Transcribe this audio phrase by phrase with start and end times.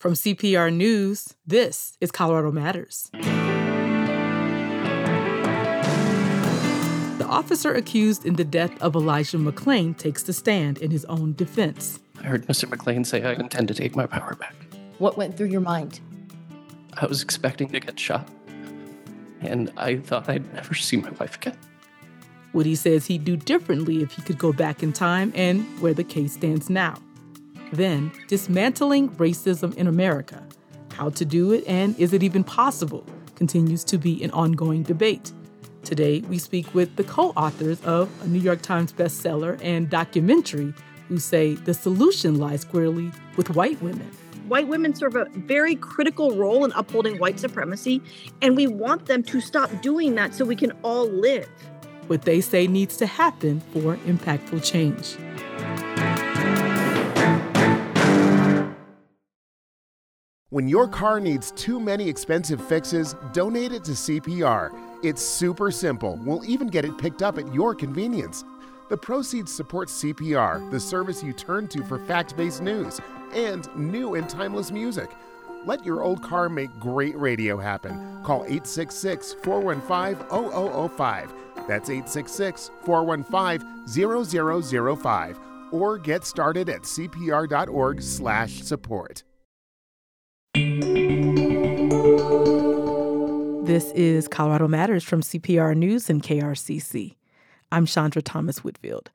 [0.00, 3.10] From CPR News, this is Colorado Matters.
[7.18, 11.34] The officer accused in the death of Elijah McClain takes the stand in his own
[11.34, 12.00] defense.
[12.18, 12.64] I heard Mr.
[12.64, 14.54] McClain say I intend to take my power back.
[14.96, 16.00] What went through your mind?
[16.94, 18.26] I was expecting to get shot,
[19.42, 21.58] and I thought I'd never see my wife again.
[22.54, 26.04] Woody says he'd do differently if he could go back in time and where the
[26.04, 26.96] case stands now.
[27.72, 30.42] Then, dismantling racism in America.
[30.92, 33.06] How to do it and is it even possible
[33.40, 35.32] continues to be an ongoing debate.
[35.82, 40.74] Today, we speak with the co authors of a New York Times bestseller and documentary
[41.08, 44.10] who say the solution lies squarely with white women.
[44.46, 48.02] White women serve a very critical role in upholding white supremacy,
[48.42, 51.48] and we want them to stop doing that so we can all live.
[52.08, 55.16] What they say needs to happen for impactful change.
[60.50, 64.72] When your car needs too many expensive fixes, donate it to CPR.
[65.04, 66.18] It's super simple.
[66.24, 68.44] We'll even get it picked up at your convenience.
[68.88, 73.00] The proceeds support CPR, the service you turn to for fact based news
[73.32, 75.08] and new and timeless music.
[75.66, 78.20] Let your old car make great radio happen.
[78.24, 80.28] Call 866 415
[80.96, 81.32] 0005.
[81.68, 85.40] That's 866 415 0005.
[85.70, 89.22] Or get started at cpr.org slash support.
[93.70, 97.14] This is Colorado Matters from CPR News and KRCC.
[97.70, 99.10] I'm Chandra Thomas Whitfield.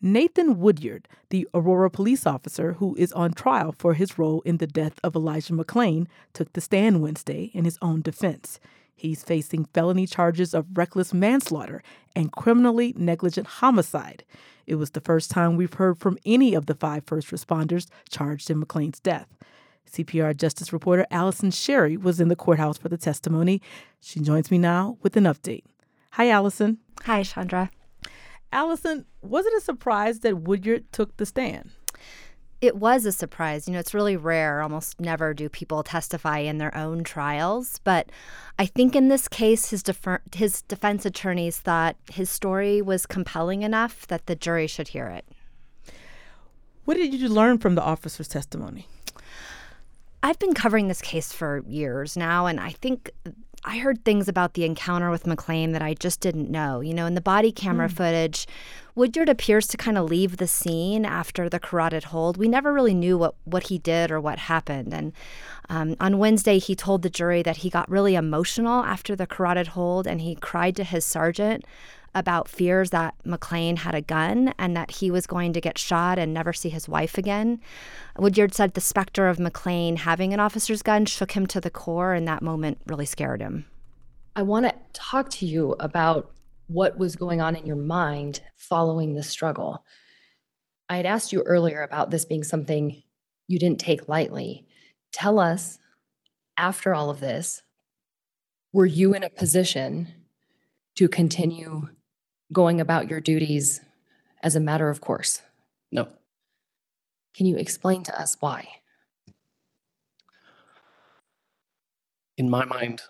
[0.00, 4.66] Nathan Woodyard, the Aurora police officer who is on trial for his role in the
[4.66, 8.58] death of Elijah McClain, took the stand Wednesday in his own defense.
[8.96, 11.82] He's facing felony charges of reckless manslaughter
[12.16, 14.24] and criminally negligent homicide.
[14.66, 18.48] It was the first time we've heard from any of the five first responders charged
[18.50, 19.28] in McClain's death.
[19.88, 23.60] CPR Justice reporter Allison Sherry was in the courthouse for the testimony.
[24.00, 25.64] She joins me now with an update.
[26.12, 26.78] Hi, Allison.
[27.04, 27.70] Hi, Chandra.
[28.52, 31.70] Allison, was it a surprise that Woodyard took the stand?
[32.60, 33.68] It was a surprise.
[33.68, 34.62] You know, it's really rare.
[34.62, 37.78] Almost never do people testify in their own trials.
[37.84, 38.10] But
[38.58, 43.62] I think in this case, his, defer- his defense attorneys thought his story was compelling
[43.62, 45.24] enough that the jury should hear it.
[46.84, 48.86] What did you learn from the officer's testimony?
[50.22, 53.10] I've been covering this case for years now, and I think
[53.64, 56.80] I heard things about the encounter with McClain that I just didn't know.
[56.80, 57.92] You know, in the body camera mm.
[57.92, 58.46] footage,
[58.94, 62.36] Woodyard appears to kind of leave the scene after the carotid hold.
[62.36, 64.92] We never really knew what, what he did or what happened.
[64.92, 65.12] And
[65.68, 69.68] um, on Wednesday, he told the jury that he got really emotional after the carotid
[69.68, 71.64] hold and he cried to his sergeant
[72.18, 76.18] about fears that McClain had a gun and that he was going to get shot
[76.18, 77.60] and never see his wife again.
[78.18, 82.12] Woodyard said the specter of McClain having an officer's gun shook him to the core,
[82.12, 83.66] and that moment really scared him.
[84.36, 86.30] I want to talk to you about
[86.66, 89.84] what was going on in your mind following the struggle.
[90.88, 93.02] I had asked you earlier about this being something
[93.46, 94.66] you didn't take lightly.
[95.12, 95.78] Tell us,
[96.56, 97.62] after all of this,
[98.72, 100.08] were you in a position
[100.96, 101.88] to continue
[102.52, 103.80] going about your duties
[104.42, 105.42] as a matter of course?
[105.90, 106.08] No.
[107.34, 108.68] Can you explain to us why?
[112.36, 113.02] In my mind,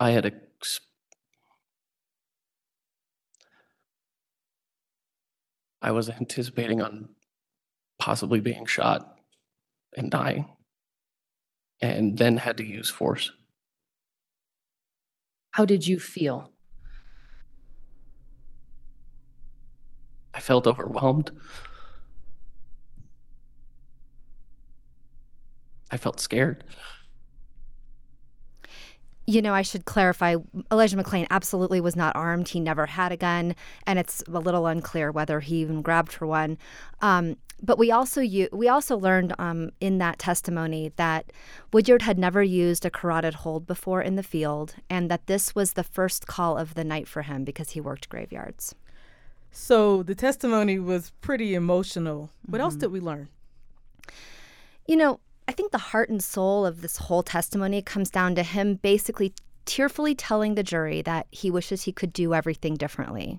[0.00, 0.80] I had ex-
[5.80, 7.10] I was anticipating on
[7.98, 9.18] possibly being shot
[9.96, 10.48] and dying,
[11.80, 13.30] and then had to use force.
[15.52, 16.52] How did you feel?
[20.38, 21.32] I felt overwhelmed.
[25.90, 26.62] I felt scared.
[29.26, 30.36] You know, I should clarify
[30.70, 32.50] Elijah McClain absolutely was not armed.
[32.50, 36.28] He never had a gun, and it's a little unclear whether he even grabbed for
[36.28, 36.56] one.
[37.02, 38.20] Um, but we also
[38.52, 41.32] we also learned um, in that testimony that
[41.72, 45.72] Woodyard had never used a carotid hold before in the field, and that this was
[45.72, 48.76] the first call of the night for him because he worked graveyards.
[49.50, 52.30] So the testimony was pretty emotional.
[52.46, 52.64] What mm-hmm.
[52.64, 53.28] else did we learn?
[54.86, 58.42] You know, I think the heart and soul of this whole testimony comes down to
[58.42, 59.32] him basically
[59.68, 63.38] tearfully telling the jury that he wishes he could do everything differently.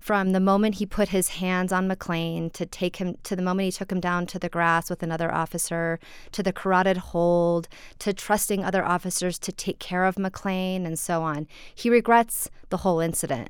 [0.00, 3.66] From the moment he put his hands on McClain to take him to the moment
[3.66, 6.00] he took him down to the grass with another officer,
[6.32, 7.68] to the carotid hold,
[8.00, 11.46] to trusting other officers to take care of McClain and so on.
[11.72, 13.48] He regrets the whole incident.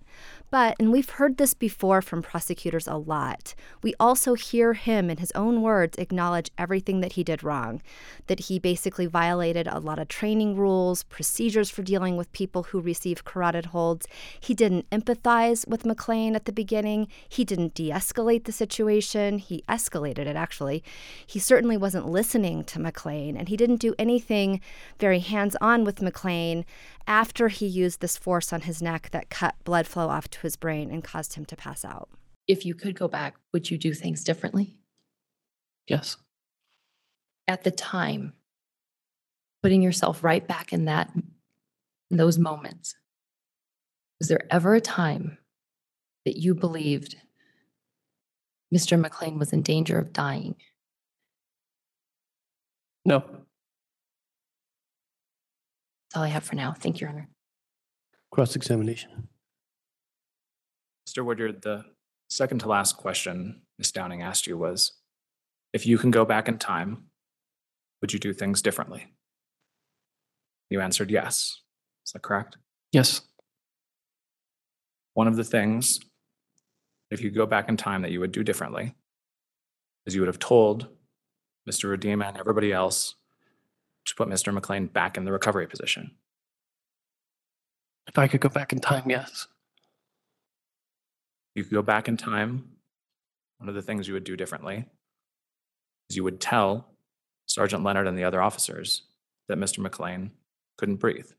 [0.51, 5.19] But, and we've heard this before from prosecutors a lot, we also hear him, in
[5.19, 7.83] his own words, acknowledge everything that he did wrong.
[8.29, 12.81] That he basically violated a lot of training rules, procedures for dealing with people who
[12.81, 14.07] receive carotid holds.
[14.39, 17.09] He didn't empathize with McClain at the beginning.
[17.29, 19.39] He didn't de escalate the situation.
[19.39, 20.85] He escalated it, actually.
[21.27, 24.61] He certainly wasn't listening to McClain, and he didn't do anything
[24.99, 26.65] very hands on with McClain
[27.07, 30.57] after he used this force on his neck that cut blood flow off to his
[30.57, 32.11] brain and caused him to pass out.
[32.47, 34.77] If you could go back, would you do things differently?
[35.87, 36.17] Yes.
[37.47, 38.35] At the time,
[39.63, 41.25] putting yourself right back in that in
[42.11, 42.95] those moments.
[44.21, 45.39] Was there ever a time
[46.25, 47.17] that you believed
[48.75, 49.03] Mr.
[49.03, 50.57] McClain was in danger of dying?
[53.05, 53.21] No.
[56.11, 56.73] That's all I have for now.
[56.73, 57.29] Thank you, Your Honor.
[58.31, 59.29] Cross examination.
[61.09, 61.25] Mr.
[61.25, 61.85] Woodyard, the
[62.29, 63.93] second to last question Ms.
[63.93, 64.93] Downing asked you was
[65.73, 67.05] if you can go back in time,
[68.01, 69.15] would you do things differently?
[70.71, 71.63] You answered yes.
[72.09, 72.57] Is that correct?
[72.91, 73.21] Yes.
[75.13, 76.01] One of the things,
[77.11, 78.95] if you go back in time, that you would do differently
[80.07, 80.89] is you would have told
[81.69, 81.95] Mr.
[81.95, 83.17] Roedema and everybody else
[84.07, 84.59] to put Mr.
[84.59, 86.13] McClain back in the recovery position.
[88.07, 89.47] If I could go back in time, yes.
[91.55, 92.71] You could go back in time.
[93.59, 94.87] One of the things you would do differently
[96.09, 96.89] is you would tell
[97.45, 99.03] Sergeant Leonard and the other officers
[99.49, 99.87] that Mr.
[99.87, 100.31] McClain
[100.79, 101.33] couldn't breathe.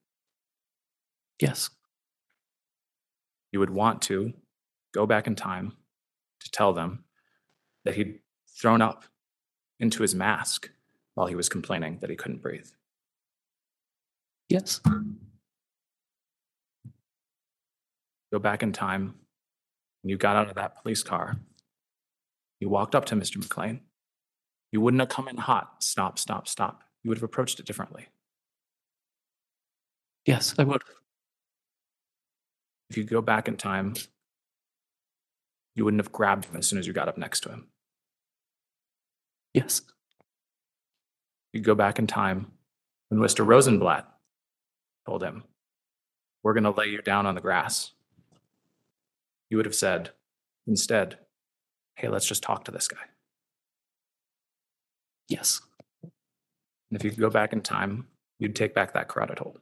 [1.40, 1.70] Yes.
[3.52, 4.34] You would want to
[4.94, 5.74] go back in time
[6.42, 7.04] to tell them
[7.86, 8.20] that he'd
[8.60, 9.06] thrown up
[9.80, 10.70] into his mask
[11.16, 12.68] while he was complaining that he couldn't breathe.
[14.50, 14.82] Yes.
[18.32, 19.16] Go back in time.
[20.02, 21.38] When you got out of that police car,
[22.60, 23.38] you walked up to Mr.
[23.38, 23.80] McClain.
[24.72, 26.84] You wouldn't have come in hot, stop, stop, stop.
[27.04, 28.08] You would have approached it differently.
[30.26, 30.84] Yes, I would.
[32.90, 33.96] If you go back in time,
[35.76, 37.68] you wouldn't have grabbed him as soon as you got up next to him.
[39.54, 39.82] Yes.
[41.54, 42.52] You go back in time
[43.10, 43.46] when Mr.
[43.46, 44.08] Rosenblatt
[45.06, 45.44] told him,
[46.44, 47.92] We're going to lay you down on the grass.
[49.50, 50.12] You would have said,
[50.68, 51.18] instead,
[51.96, 52.98] Hey, let's just talk to this guy.
[55.28, 55.62] Yes.
[56.02, 56.12] And
[56.92, 58.08] if you could go back in time,
[58.40, 59.60] you'd take back that carotid hold.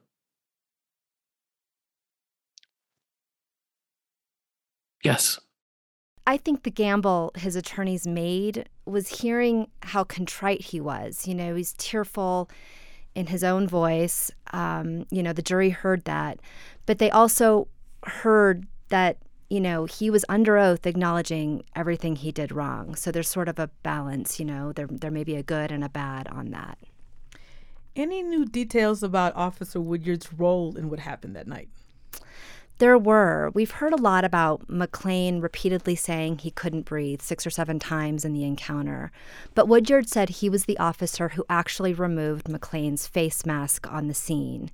[5.08, 5.40] Yes.
[6.26, 11.26] I think the gamble his attorneys made was hearing how contrite he was.
[11.26, 12.50] You know, he's tearful
[13.14, 14.30] in his own voice.
[14.52, 16.38] Um, you know, the jury heard that.
[16.84, 17.68] But they also
[18.04, 19.16] heard that,
[19.48, 22.94] you know, he was under oath acknowledging everything he did wrong.
[22.94, 25.82] So there's sort of a balance, you know, there, there may be a good and
[25.82, 26.78] a bad on that.
[27.96, 31.70] Any new details about Officer Woodyard's role in what happened that night?
[32.78, 33.50] There were.
[33.54, 38.24] We've heard a lot about McClain repeatedly saying he couldn't breathe six or seven times
[38.24, 39.10] in the encounter.
[39.54, 44.14] But Woodyard said he was the officer who actually removed McClain's face mask on the
[44.14, 44.70] scene.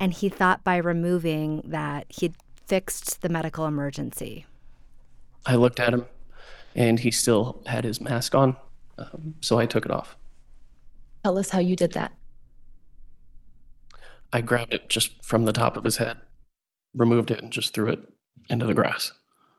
[0.00, 2.34] And he thought by removing that he'd
[2.66, 4.46] fixed the medical emergency.
[5.44, 6.06] I looked at him
[6.74, 8.56] and he still had his mask on.
[8.96, 10.16] Um, so I took it off.
[11.22, 12.12] Tell us how you did that.
[14.32, 16.16] I grabbed it just from the top of his head,
[16.94, 18.00] removed it, and just threw it
[18.50, 19.12] into the grass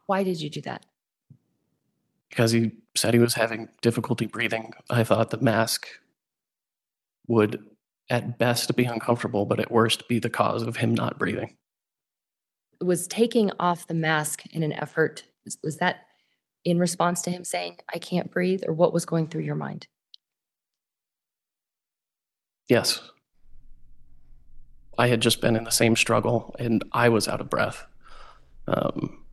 [0.07, 0.85] Why did you do that?
[2.29, 4.73] because he said he was having difficulty breathing.
[4.89, 5.87] I thought the mask
[7.27, 7.63] would,
[8.09, 11.55] at best, be uncomfortable, but at worst, be the cause of him not breathing.
[12.81, 16.07] Was taking off the mask in an effort, was- was that
[16.65, 19.85] in response to him saying, I can't breathe, or what was going through your mind?
[22.67, 22.99] Yes.
[24.97, 27.85] I had just been in the same struggle and I was out of breath.
[28.67, 29.23] Um,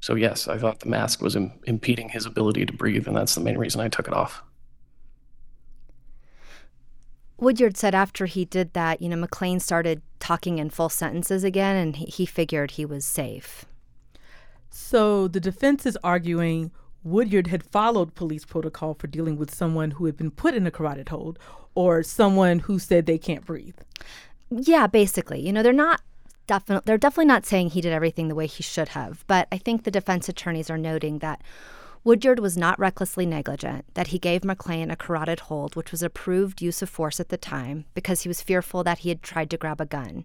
[0.00, 3.34] so, yes, I thought the mask was Im- impeding his ability to breathe, and that's
[3.34, 4.42] the main reason I took it off.
[7.36, 11.76] Woodyard said after he did that, you know, McClain started talking in full sentences again,
[11.76, 13.66] and he, he figured he was safe.
[14.70, 16.70] So the defense is arguing
[17.02, 20.70] Woodyard had followed police protocol for dealing with someone who had been put in a
[20.70, 21.38] carotid hold
[21.74, 23.76] or someone who said they can't breathe.
[24.50, 25.40] Yeah, basically.
[25.40, 26.00] You know, they're not
[26.46, 29.58] definitely they're definitely not saying he did everything the way he should have, but I
[29.58, 31.42] think the defense attorneys are noting that
[32.02, 36.62] Woodyard was not recklessly negligent, that he gave McClain a carotid hold, which was approved
[36.62, 39.58] use of force at the time because he was fearful that he had tried to
[39.58, 40.24] grab a gun.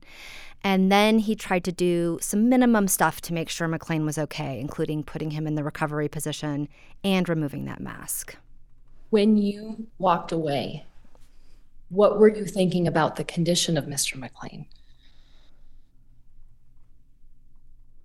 [0.64, 4.60] And then he tried to do some minimum stuff to make sure McClain was okay,
[4.60, 6.70] including putting him in the recovery position
[7.04, 8.38] and removing that mask.
[9.10, 10.86] When you walked away,
[11.90, 14.18] what were you thinking about the condition of Mr.
[14.18, 14.66] McClain?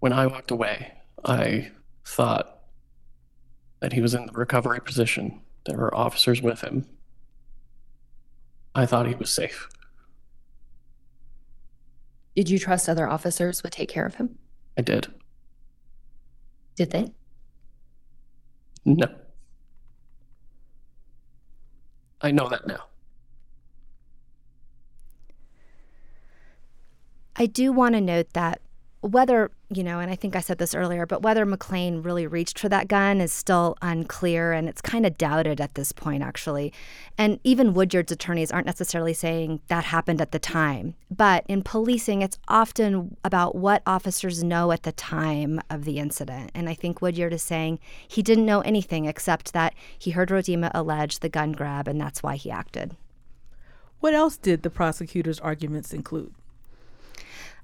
[0.00, 0.92] When I walked away,
[1.24, 1.70] I
[2.04, 2.60] thought
[3.80, 5.40] that he was in the recovery position.
[5.66, 6.86] There were officers with him.
[8.74, 9.68] I thought he was safe.
[12.36, 14.38] Did you trust other officers would take care of him?
[14.78, 15.08] I did.
[16.76, 17.12] Did they?
[18.84, 19.06] No.
[22.22, 22.89] I know that now.
[27.36, 28.60] I do want to note that
[29.02, 32.58] whether, you know, and I think I said this earlier, but whether McClain really reached
[32.58, 36.70] for that gun is still unclear and it's kind of doubted at this point, actually.
[37.16, 40.96] And even Woodyard's attorneys aren't necessarily saying that happened at the time.
[41.10, 46.50] But in policing, it's often about what officers know at the time of the incident.
[46.54, 50.70] And I think Woodyard is saying he didn't know anything except that he heard Roedema
[50.74, 52.96] allege the gun grab and that's why he acted.
[54.00, 56.34] What else did the prosecutor's arguments include?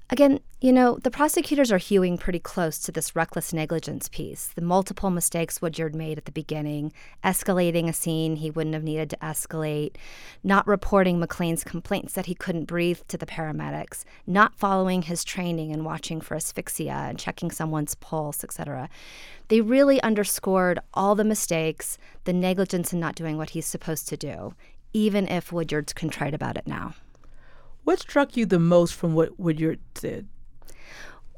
[0.09, 4.47] Again, you know, the prosecutors are hewing pretty close to this reckless negligence piece.
[4.55, 6.93] The multiple mistakes Woodyard made at the beginning,
[7.25, 9.97] escalating a scene he wouldn't have needed to escalate,
[10.45, 15.73] not reporting McClain's complaints that he couldn't breathe to the paramedics, not following his training
[15.73, 18.87] and watching for asphyxia and checking someone's pulse, etc.
[19.49, 24.15] They really underscored all the mistakes, the negligence in not doing what he's supposed to
[24.15, 24.53] do,
[24.93, 26.93] even if Woodyard's contrite about it now.
[27.87, 30.27] What struck you the most from what Woodyard said?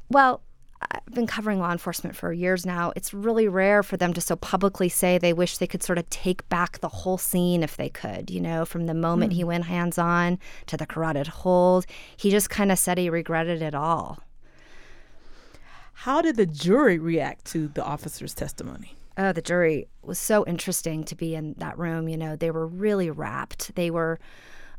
[0.08, 0.42] Well,
[0.82, 2.92] I've been covering law enforcement for years now.
[2.96, 6.10] It's really rare for them to so publicly say they wish they could sort of
[6.10, 9.36] take back the whole scene if they could, you know, from the moment mm.
[9.36, 9.46] he hmm.
[9.46, 11.86] went hands on to the carotid hold.
[12.16, 14.18] He just kind of said he regretted it all.
[15.92, 18.96] How did the jury react to the officer's testimony?
[19.16, 22.08] Oh, the jury was so interesting to be in that room.
[22.08, 23.76] You know, they were really rapt.
[23.76, 24.18] They were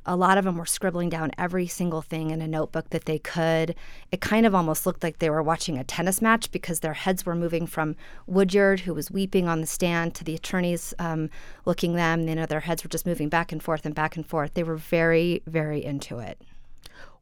[0.05, 3.19] a lot of them were scribbling down every single thing in a notebook that they
[3.19, 3.75] could.
[4.11, 7.25] It kind of almost looked like they were watching a tennis match because their heads
[7.25, 11.29] were moving from Woodyard, who was weeping on the stand, to the attorneys um,
[11.65, 12.27] looking them.
[12.27, 14.55] You know, their heads were just moving back and forth and back and forth.
[14.55, 16.41] They were very, very into it.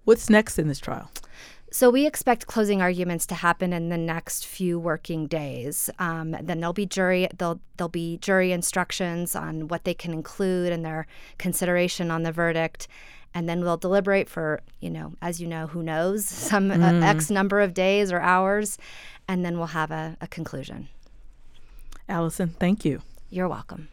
[0.05, 1.11] What's next in this trial?
[1.71, 5.89] So we expect closing arguments to happen in the next few working days.
[5.99, 10.73] Um, then there'll be jury there'll there'll be jury instructions on what they can include
[10.73, 11.05] and their
[11.37, 12.87] consideration on the verdict,
[13.35, 17.03] and then we'll deliberate for you know as you know who knows some uh, mm.
[17.03, 18.79] uh, x number of days or hours,
[19.27, 20.89] and then we'll have a, a conclusion.
[22.07, 23.01] Allison, thank you.
[23.29, 23.89] You're welcome.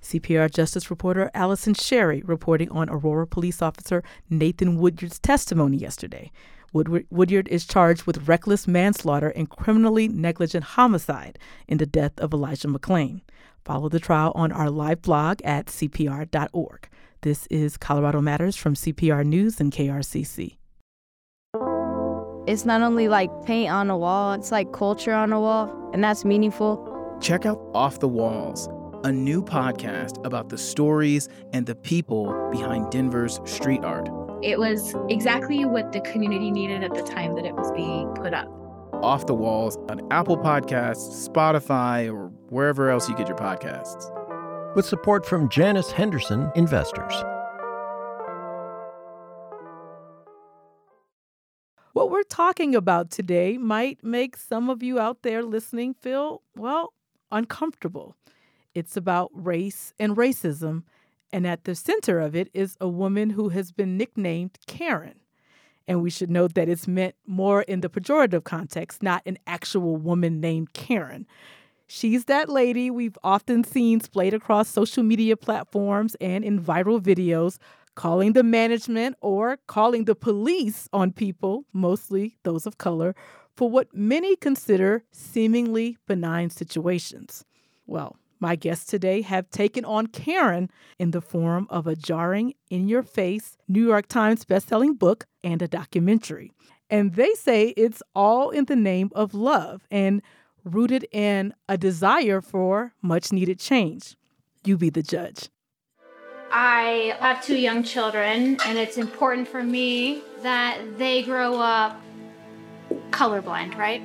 [0.00, 6.30] CPR Justice reporter Allison Sherry reporting on Aurora police officer Nathan Woodyard's testimony yesterday.
[7.10, 12.68] Woodyard is charged with reckless manslaughter and criminally negligent homicide in the death of Elijah
[12.68, 13.22] McClain.
[13.64, 16.88] Follow the trial on our live blog at cpr.org.
[17.22, 20.56] This is Colorado Matters from CPR News and KRCC.
[22.46, 26.04] It's not only like paint on a wall, it's like culture on a wall, and
[26.04, 27.18] that's meaningful.
[27.20, 28.68] Check out Off the Walls,
[29.02, 34.08] a new podcast about the stories and the people behind Denver's street art.
[34.42, 38.34] It was exactly what the community needed at the time that it was being put
[38.34, 38.46] up.
[39.02, 44.12] Off the Walls on Apple Podcasts, Spotify, or wherever else you get your podcasts.
[44.76, 47.14] With support from Janus Henderson Investors.
[51.94, 56.92] What we're talking about today might make some of you out there listening feel, well,
[57.32, 58.16] uncomfortable.
[58.74, 60.82] It's about race and racism
[61.36, 65.20] and at the center of it is a woman who has been nicknamed Karen.
[65.86, 69.98] And we should note that it's meant more in the pejorative context, not an actual
[69.98, 71.26] woman named Karen.
[71.86, 77.58] She's that lady we've often seen splayed across social media platforms and in viral videos,
[77.96, 83.14] calling the management or calling the police on people, mostly those of color,
[83.54, 87.44] for what many consider seemingly benign situations.
[87.86, 92.88] Well, my guests today have taken on Karen in the form of a jarring, in
[92.88, 96.52] your face New York Times bestselling book and a documentary.
[96.90, 100.22] And they say it's all in the name of love and
[100.64, 104.16] rooted in a desire for much needed change.
[104.64, 105.48] You be the judge.
[106.50, 112.00] I have two young children, and it's important for me that they grow up
[113.10, 114.02] colorblind, right?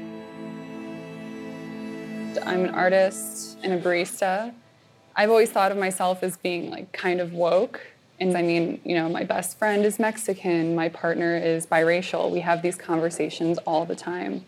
[2.37, 4.53] I'm an artist and a barista.
[5.15, 7.81] I've always thought of myself as being like kind of woke.
[8.19, 12.29] And I mean, you know, my best friend is Mexican, my partner is biracial.
[12.29, 14.45] We have these conversations all the time.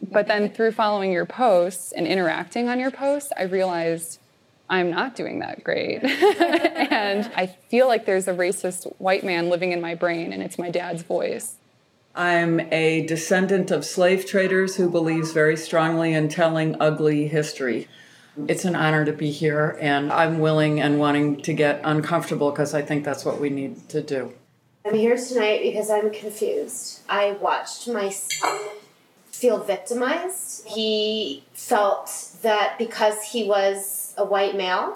[0.00, 4.20] But then through following your posts and interacting on your posts, I realized
[4.68, 6.04] I'm not doing that great.
[6.04, 10.58] and I feel like there's a racist white man living in my brain, and it's
[10.58, 11.56] my dad's voice.
[12.16, 17.88] I'm a descendant of slave traders who believes very strongly in telling ugly history.
[18.48, 22.72] It's an honor to be here, and I'm willing and wanting to get uncomfortable because
[22.72, 24.32] I think that's what we need to do.
[24.86, 27.00] I'm here tonight because I'm confused.
[27.06, 28.60] I watched my son
[29.26, 30.66] feel victimized.
[30.66, 34.94] He felt that because he was a white male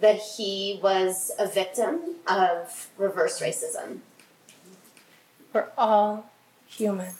[0.00, 3.98] that he was a victim of reverse racism.
[5.52, 6.30] We're all
[6.68, 7.14] human.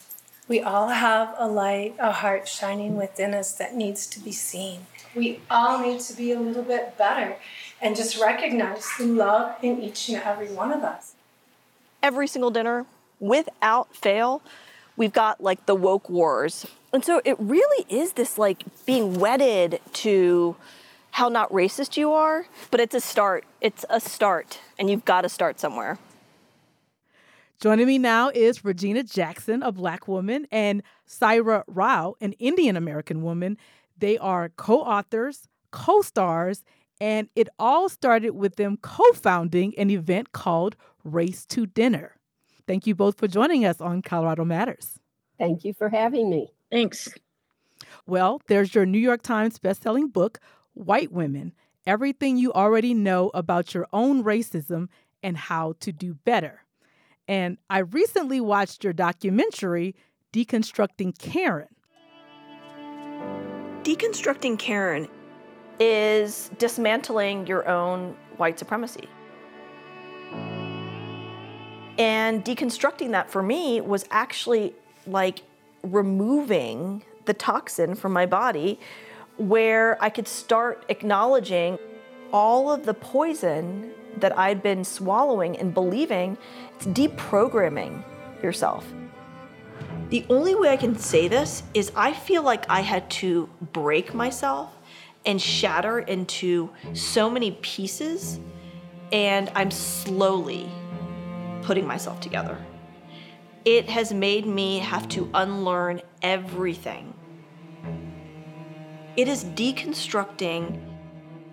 [0.46, 4.86] We all have a light, a heart shining within us that needs to be seen.
[5.14, 7.36] We all need to be a little bit better
[7.82, 11.14] and just recognize the love in each and every one of us.
[12.02, 12.86] Every single dinner,
[13.20, 14.42] without fail,
[14.96, 16.66] we've got like the woke wars.
[16.92, 20.56] And so it really is this like being wedded to
[21.12, 23.44] how not racist you are, but it's a start.
[23.60, 25.98] It's a start, and you've got to start somewhere.
[27.60, 33.22] Joining me now is Regina Jackson, a black woman, and Saira Rao, an Indian American
[33.22, 33.56] woman.
[33.96, 36.62] They are co authors, co stars,
[37.00, 42.16] and it all started with them co founding an event called Race to Dinner.
[42.68, 45.00] Thank you both for joining us on Colorado Matters.
[45.36, 46.52] Thank you for having me.
[46.70, 47.08] Thanks.
[48.06, 50.38] Well, there's your New York Times bestselling book,
[50.74, 51.54] white women
[51.88, 54.88] everything you already know about your own racism
[55.22, 56.62] and how to do better.
[57.28, 59.94] And I recently watched your documentary,
[60.32, 61.68] Deconstructing Karen.
[63.82, 65.08] Deconstructing Karen
[65.78, 69.08] is dismantling your own white supremacy.
[71.98, 74.74] And deconstructing that for me was actually
[75.06, 75.42] like
[75.82, 78.80] removing the toxin from my body
[79.36, 81.78] where I could start acknowledging
[82.32, 86.36] all of the poison that I'd been swallowing and believing.
[86.78, 88.04] It's deprogramming
[88.42, 88.86] yourself.
[90.10, 94.14] The only way I can say this is I feel like I had to break
[94.14, 94.72] myself
[95.26, 98.38] and shatter into so many pieces,
[99.12, 100.70] and I'm slowly
[101.62, 102.56] putting myself together.
[103.64, 107.12] It has made me have to unlearn everything
[109.18, 110.80] it is deconstructing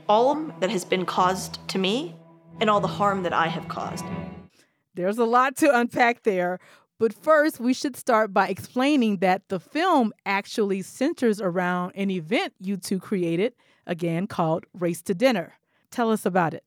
[0.07, 2.15] all that has been caused to me
[2.61, 4.05] and all the harm that I have caused.
[4.95, 6.60] There's a lot to unpack there.
[6.97, 12.53] But first, we should start by explaining that the film actually centers around an event
[12.62, 13.53] you two created,
[13.86, 15.55] again called Race to Dinner.
[15.91, 16.63] Tell us about it.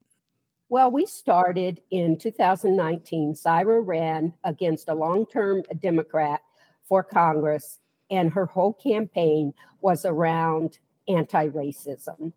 [0.69, 3.35] Well, we started in 2019.
[3.35, 6.43] Saira ran against a long term Democrat
[6.85, 7.79] for Congress,
[8.11, 12.35] and her whole campaign was around anti racism.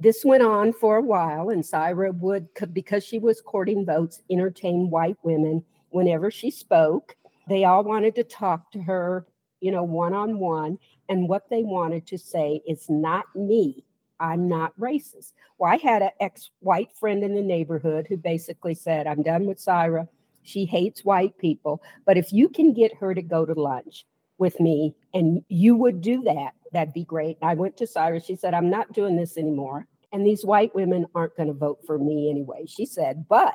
[0.00, 4.88] This went on for a while, and Saira would, because she was courting votes, entertain
[4.88, 7.16] white women whenever she spoke.
[7.48, 9.26] They all wanted to talk to her,
[9.60, 10.78] you know, one on one.
[11.10, 13.84] And what they wanted to say is not me.
[14.20, 15.32] I'm not racist.
[15.58, 19.44] Well, I had an ex white friend in the neighborhood who basically said, I'm done
[19.44, 20.08] with Saira.
[20.42, 21.82] She hates white people.
[22.06, 24.06] But if you can get her to go to lunch
[24.38, 27.38] with me and you would do that, that'd be great.
[27.42, 28.24] I went to Cyrus.
[28.24, 29.86] She said, I'm not doing this anymore.
[30.12, 32.64] And these white women aren't going to vote for me anyway.
[32.66, 33.54] She said, but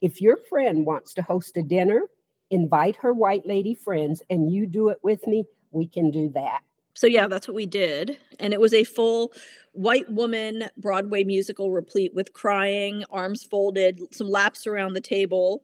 [0.00, 2.02] if your friend wants to host a dinner,
[2.50, 6.60] invite her white lady friends and you do it with me, we can do that.
[6.94, 8.18] So, yeah, that's what we did.
[8.38, 9.32] And it was a full
[9.72, 15.62] white woman Broadway musical, replete with crying, arms folded, some laps around the table.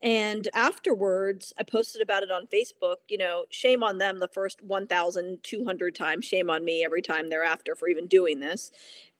[0.00, 2.96] And afterwards, I posted about it on Facebook.
[3.08, 7.74] You know, shame on them the first 1,200 times, shame on me every time thereafter
[7.74, 8.70] for even doing this.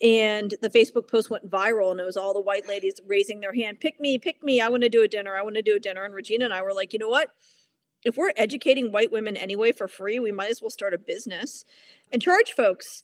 [0.01, 3.55] And the Facebook post went viral, and it was all the white ladies raising their
[3.55, 4.61] hand pick me, pick me.
[4.61, 5.37] I want to do a dinner.
[5.37, 6.05] I want to do a dinner.
[6.05, 7.31] And Regina and I were like, you know what?
[8.05, 11.65] If we're educating white women anyway for free, we might as well start a business
[12.13, 13.03] and charge folks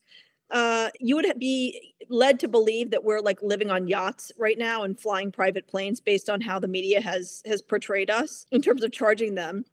[0.50, 4.82] uh, you would be led to believe that we're like living on yachts right now
[4.82, 8.84] and flying private planes based on how the media has has portrayed us in terms
[8.84, 9.64] of charging them.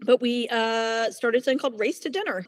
[0.00, 2.46] But we uh, started something called Race to Dinner.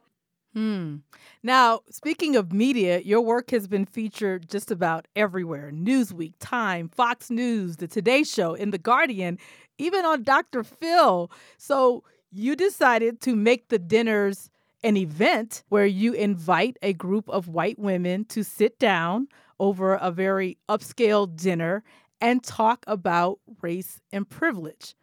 [0.55, 0.97] Hmm.
[1.43, 7.31] Now, speaking of media, your work has been featured just about everywhere Newsweek, Time, Fox
[7.31, 9.39] News, The Today Show, in The Guardian,
[9.77, 10.65] even on Dr.
[10.65, 11.31] Phil.
[11.59, 14.51] So you decided to make the dinners
[14.83, 20.11] an event where you invite a group of white women to sit down over a
[20.11, 21.83] very upscale dinner
[22.21, 24.95] and talk about race and privilege.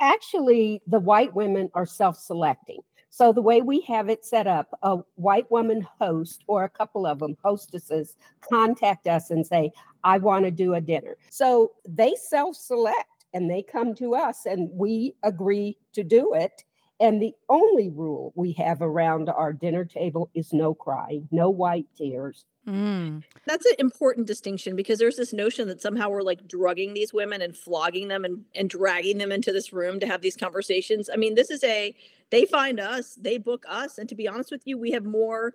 [0.00, 2.80] Actually, the white women are self selecting.
[3.10, 7.06] So, the way we have it set up, a white woman host or a couple
[7.06, 9.70] of them, hostesses, contact us and say,
[10.02, 11.16] I want to do a dinner.
[11.30, 16.64] So, they self select and they come to us and we agree to do it.
[17.02, 21.86] And the only rule we have around our dinner table is no crying, no white
[21.98, 22.44] tears.
[22.64, 23.24] Mm.
[23.44, 27.42] That's an important distinction because there's this notion that somehow we're like drugging these women
[27.42, 31.10] and flogging them and, and dragging them into this room to have these conversations.
[31.12, 31.92] I mean, this is a,
[32.30, 33.98] they find us, they book us.
[33.98, 35.54] And to be honest with you, we have more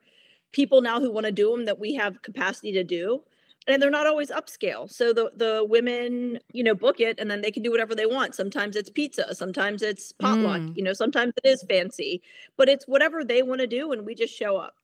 [0.52, 3.24] people now who want to do them that we have capacity to do
[3.68, 4.90] and they're not always upscale.
[4.92, 8.06] So the the women you know book it and then they can do whatever they
[8.06, 8.36] want.
[8.36, 10.78] Sometimes it's pizza sometimes it's potluck mm.
[10.78, 12.22] you know sometimes it is fancy
[12.56, 14.76] but it's whatever they want to do and we just show up.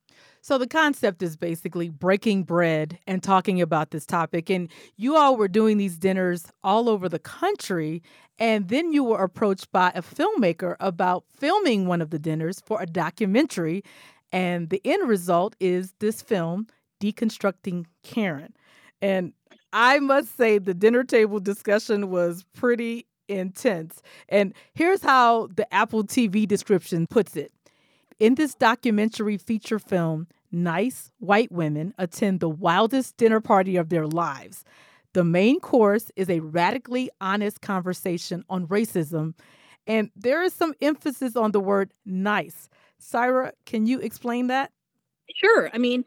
[0.41, 5.38] So the concept is basically breaking bread and talking about this topic and you all
[5.38, 8.04] were doing these dinners all over the country
[8.39, 12.82] and then you were approached by a filmmaker about filming one of the dinners for
[12.82, 13.84] a documentary
[14.34, 16.67] and the end result is this film
[17.02, 18.54] deconstructing karen
[19.04, 19.34] and
[19.74, 24.02] I must say, the dinner table discussion was pretty intense.
[24.30, 27.52] And here's how the Apple TV description puts it
[28.20, 34.08] In this documentary feature film, nice white women attend the wildest dinner party of their
[34.08, 34.63] lives.
[35.12, 39.34] The main course is a radically honest conversation on racism,
[39.86, 42.70] and there is some emphasis on the word nice.
[43.02, 44.72] Saira, can you explain that?
[45.36, 45.70] Sure.
[45.74, 46.06] I mean,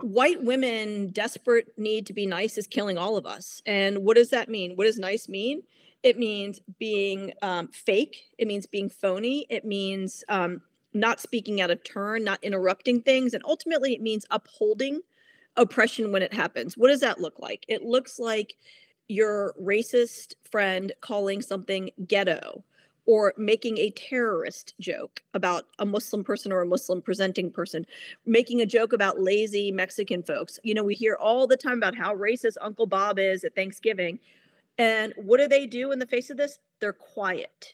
[0.00, 3.62] white women desperate need to be nice is killing all of us.
[3.66, 4.76] And what does that mean?
[4.76, 5.62] What does nice mean?
[6.02, 8.16] It means being um, fake.
[8.38, 9.46] It means being phony.
[9.50, 10.62] It means um,
[10.94, 13.34] not speaking out of turn, not interrupting things.
[13.34, 15.00] And ultimately, it means upholding
[15.56, 16.76] oppression when it happens.
[16.76, 17.64] What does that look like?
[17.66, 18.54] It looks like
[19.08, 22.62] your racist friend calling something ghetto
[23.08, 27.86] or making a terrorist joke about a Muslim person or a Muslim presenting person,
[28.26, 30.60] making a joke about lazy Mexican folks.
[30.62, 34.18] You know, we hear all the time about how racist Uncle Bob is at Thanksgiving.
[34.76, 36.58] And what do they do in the face of this?
[36.80, 37.72] They're quiet.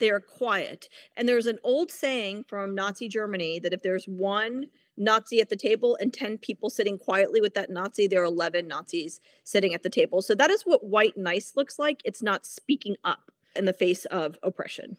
[0.00, 0.88] They are quiet.
[1.16, 4.66] And there's an old saying from Nazi Germany that if there's one
[4.96, 8.66] Nazi at the table and 10 people sitting quietly with that Nazi, there are 11
[8.66, 10.22] Nazis sitting at the table.
[10.22, 12.00] So that is what white nice looks like.
[12.04, 14.96] It's not speaking up in the face of oppression.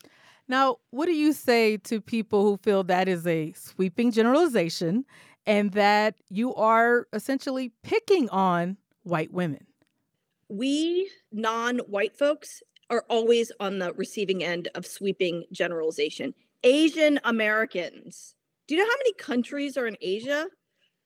[0.48, 5.06] Now, what do you say to people who feel that is a sweeping generalization
[5.46, 9.66] and that you are essentially picking on white women?
[10.50, 16.34] We non white folks are always on the receiving end of sweeping generalization.
[16.64, 18.36] Asian Americans.
[18.68, 20.48] Do you know how many countries are in Asia?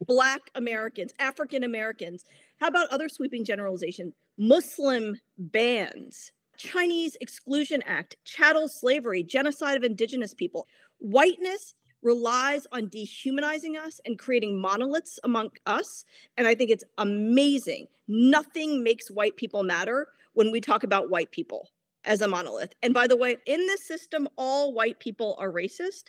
[0.06, 2.26] Black Americans, African Americans.
[2.60, 4.14] How about other sweeping generalization?
[4.38, 10.67] Muslim bans, Chinese Exclusion Act, chattel slavery, genocide of indigenous people.
[11.00, 16.06] Whiteness relies on dehumanizing us and creating monoliths among us.
[16.38, 17.88] And I think it's amazing.
[18.08, 21.70] Nothing makes white people matter when we talk about white people
[22.06, 22.74] as a monolith.
[22.84, 26.06] And by the way, in this system, all white people are racist.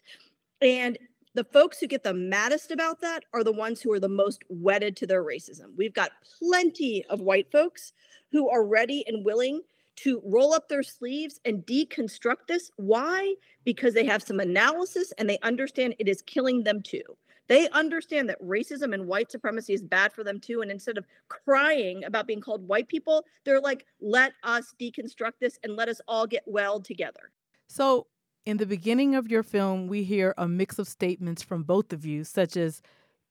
[0.60, 0.98] And
[1.34, 4.42] the folks who get the maddest about that are the ones who are the most
[4.48, 5.76] wedded to their racism.
[5.76, 7.92] We've got plenty of white folks
[8.30, 9.62] who are ready and willing
[10.02, 12.70] to roll up their sleeves and deconstruct this.
[12.76, 13.34] Why?
[13.64, 17.02] Because they have some analysis and they understand it is killing them too.
[17.48, 20.60] They understand that racism and white supremacy is bad for them too.
[20.60, 25.58] And instead of crying about being called white people, they're like, let us deconstruct this
[25.64, 27.32] and let us all get well together.
[27.68, 28.06] So,
[28.44, 32.06] in the beginning of your film, we hear a mix of statements from both of
[32.06, 32.80] you, such as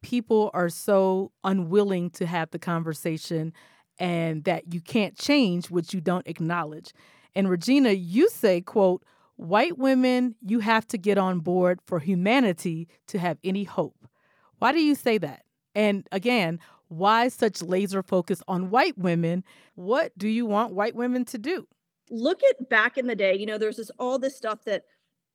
[0.03, 3.51] people are so unwilling to have the conversation
[3.99, 6.93] and that you can't change what you don't acknowledge.
[7.36, 9.03] And Regina, you say, quote,
[9.36, 14.07] white women, you have to get on board for humanity to have any hope.
[14.60, 15.43] Why do you say that?
[15.75, 19.43] And again, why such laser focus on white women?
[19.75, 21.67] What do you want white women to do?
[22.10, 24.86] Look at back in the day, you know, there's this all this stuff that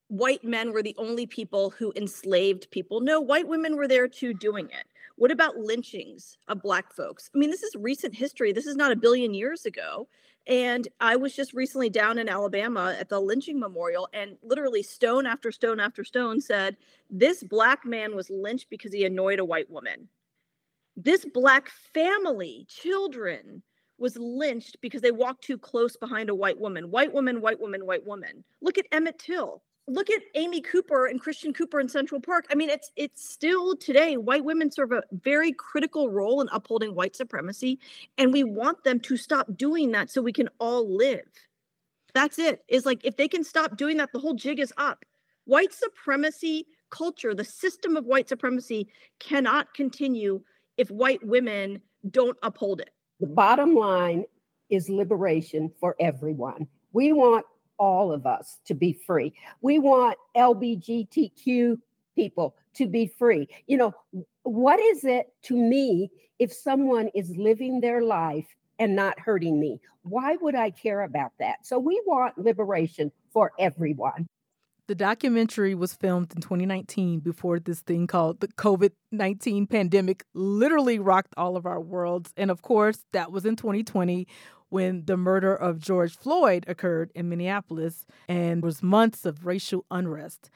[0.09, 3.01] white men were the only people who enslaved people.
[3.01, 4.87] No, white women were there too doing it.
[5.16, 7.31] What about lynchings of Black folks?
[7.35, 8.53] I mean, this is recent history.
[8.53, 10.09] This is not a billion years ago.
[10.46, 15.25] And I was just recently down in Alabama at the lynching memorial, and literally stone
[15.25, 16.77] after stone after stone said,
[17.09, 20.09] This black man was lynched because he annoyed a white woman.
[20.96, 23.62] This black family, children,
[23.98, 26.90] was lynched because they walked too close behind a white woman.
[26.90, 28.42] White woman, white woman, white woman.
[28.61, 29.62] Look at Emmett Till.
[29.88, 32.47] Look at Amy Cooper and Christian Cooper in Central Park.
[32.51, 36.95] I mean, it's it's still today white women serve a very critical role in upholding
[36.95, 37.81] white supremacy,
[38.16, 41.27] and we want them to stop doing that so we can all live.
[42.14, 42.62] That's it.
[42.68, 45.05] Is like if they can stop doing that, the whole jig is up.
[45.47, 48.87] White supremacy culture, the system of white supremacy
[49.18, 50.42] cannot continue
[50.77, 52.90] if white women don't uphold it.
[53.18, 54.25] The bottom line
[54.71, 56.68] is liberation for everyone.
[56.92, 57.47] We want
[57.79, 59.33] all of us to be free.
[59.61, 61.79] We want LBGTQ
[62.15, 63.49] people to be free.
[63.67, 63.95] You know,
[64.43, 68.47] what is it to me if someone is living their life
[68.79, 69.81] and not hurting me?
[70.03, 71.65] Why would I care about that?
[71.67, 74.27] So we want liberation for everyone.
[74.89, 80.99] The documentary was filmed in 2019 before this thing called the COVID 19 pandemic literally
[80.99, 82.33] rocked all of our worlds.
[82.37, 84.27] And of course, that was in 2020
[84.73, 90.51] when the murder of George Floyd occurred in Minneapolis and was months of racial unrest.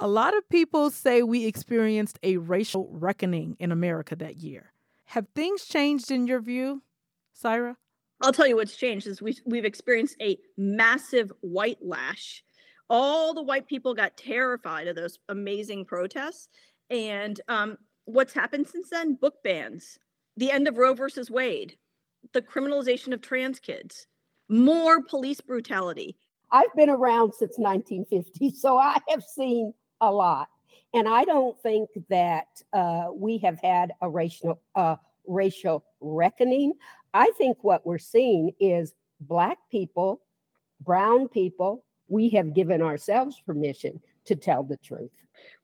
[0.00, 4.72] A lot of people say we experienced a racial reckoning in America that year.
[5.06, 6.82] Have things changed in your view,
[7.40, 7.76] Saira?
[8.20, 12.42] I'll tell you what's changed is we, we've experienced a massive white lash
[12.90, 16.48] all the white people got terrified of those amazing protests.
[16.90, 19.14] And um, what's happened since then?
[19.14, 19.98] Book bans,
[20.36, 21.76] the end of Roe versus Wade,
[22.34, 24.06] the criminalization of trans kids,
[24.48, 26.16] more police brutality.
[26.50, 30.48] I've been around since 1950, so I have seen a lot.
[30.92, 36.74] And I don't think that uh, we have had a racial uh, racial reckoning.
[37.14, 40.20] I think what we're seeing is Black people,
[40.80, 45.10] Brown people, we have given ourselves permission to tell the truth.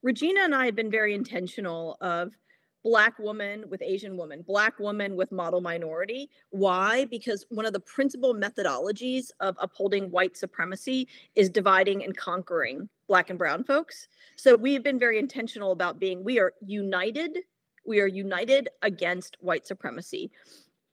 [0.02, 2.32] Regina and I have been very intentional of
[2.82, 6.30] black woman with asian woman black woman with model minority.
[6.50, 7.04] Why?
[7.04, 13.30] Because one of the principal methodologies of upholding white supremacy is dividing and conquering black
[13.30, 14.08] and brown folks.
[14.36, 17.38] So we've been very intentional about being we are united
[17.86, 20.30] we are united against white supremacy.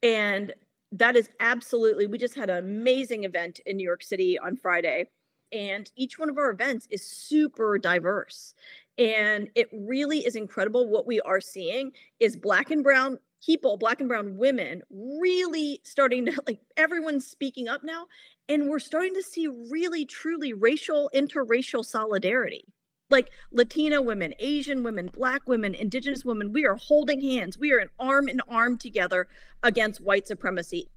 [0.01, 0.53] And
[0.93, 5.05] that is absolutely we just had an amazing event in new york city on friday.
[5.51, 8.53] And each one of our events is super diverse
[8.97, 13.99] and it really is incredible what we are seeing is black and brown people black
[13.99, 18.05] and brown women really starting to like everyone's speaking up now
[18.49, 22.65] and we're starting to see really truly racial interracial solidarity.
[23.09, 27.57] Like latina women asian women black women indigenous women we are holding hands.
[27.57, 29.27] We are an arm in arm together
[29.63, 30.89] against white supremacy.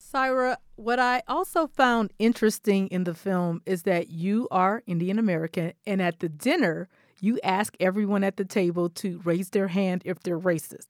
[0.00, 5.74] Saira, what I also found interesting in the film is that you are Indian American,
[5.86, 6.88] and at the dinner,
[7.22, 10.88] you ask everyone at the table to raise their hand if they're racist.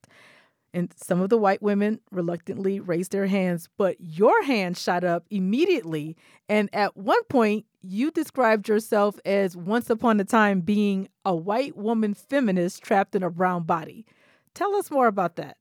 [0.73, 5.25] And some of the white women reluctantly raised their hands, but your hand shot up
[5.31, 6.17] immediately.
[6.49, 11.77] And at one point, you described yourself as once upon a time being a white
[11.77, 14.07] woman feminist trapped in a brown body.
[14.55, 15.57] Tell us more about that.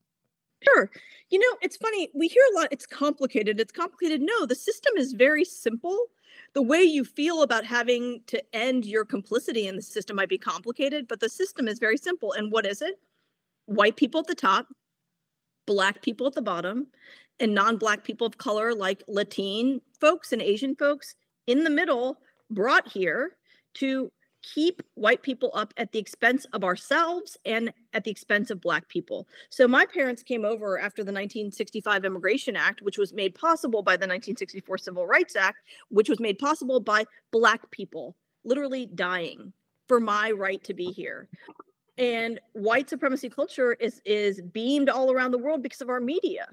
[0.61, 0.91] Sure.
[1.29, 2.09] You know, it's funny.
[2.13, 3.59] We hear a lot, it's complicated.
[3.59, 4.21] It's complicated.
[4.21, 5.97] No, the system is very simple.
[6.53, 10.37] The way you feel about having to end your complicity in the system might be
[10.37, 12.33] complicated, but the system is very simple.
[12.33, 12.95] And what is it?
[13.65, 14.67] White people at the top,
[15.67, 16.87] black people at the bottom,
[17.39, 21.15] and non black people of color, like Latin folks and Asian folks
[21.47, 22.17] in the middle,
[22.49, 23.37] brought here
[23.75, 28.61] to keep white people up at the expense of ourselves and at the expense of
[28.61, 29.27] black people.
[29.49, 33.93] So my parents came over after the 1965 Immigration Act, which was made possible by
[33.93, 39.53] the 1964 Civil Rights Act, which was made possible by black people literally dying
[39.87, 41.27] for my right to be here.
[41.97, 46.47] And white supremacy culture is is beamed all around the world because of our media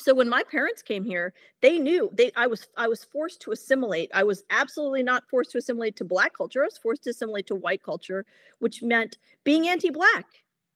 [0.00, 3.52] so when my parents came here they knew they i was i was forced to
[3.52, 4.10] assimilate.
[4.14, 6.62] I was absolutely not forced to assimilate to black culture.
[6.62, 8.24] I was forced to assimilate to white culture
[8.58, 10.26] which meant being anti-black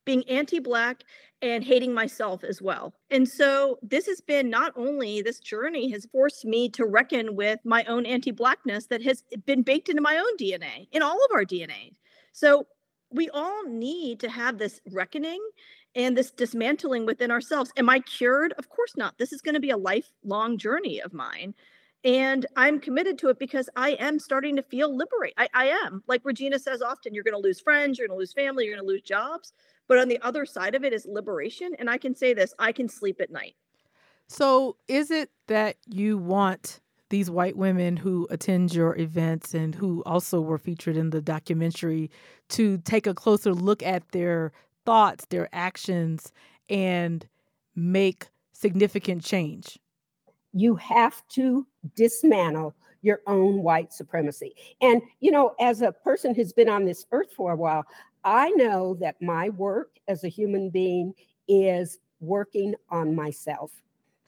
[0.05, 1.03] being anti-black
[1.41, 2.93] and hating myself as well.
[3.11, 7.59] And so this has been not only this journey has forced me to reckon with
[7.65, 11.45] my own anti-blackness that has been baked into my own dna in all of our
[11.45, 11.93] dna
[12.33, 12.67] so
[13.11, 15.41] we all need to have this reckoning
[15.95, 17.73] and this dismantling within ourselves.
[17.77, 18.53] Am I cured?
[18.59, 19.17] Of course not.
[19.19, 21.55] This is going to be a lifelong journey of mine.
[22.05, 25.33] And I'm committed to it because I am starting to feel liberate.
[25.39, 26.03] I, I am.
[26.07, 28.77] Like Regina says often, you're going to lose friends, you're going to lose family, you're
[28.77, 29.55] going to lose jobs.
[29.89, 31.75] But on the other side of it is liberation.
[31.79, 33.55] And I can say this I can sleep at night.
[34.27, 36.81] So, is it that you want
[37.11, 42.11] these white women who attend your events and who also were featured in the documentary
[42.49, 44.53] to take a closer look at their
[44.85, 46.33] thoughts, their actions,
[46.69, 47.27] and
[47.75, 49.79] make significant change?
[50.53, 51.67] You have to
[51.97, 54.55] dismantle your own white supremacy.
[54.81, 57.85] And, you know, as a person who's been on this earth for a while,
[58.25, 61.15] I know that my work as a human being
[61.47, 63.71] is working on myself,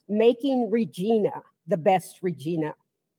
[0.08, 2.74] making Regina the best Regina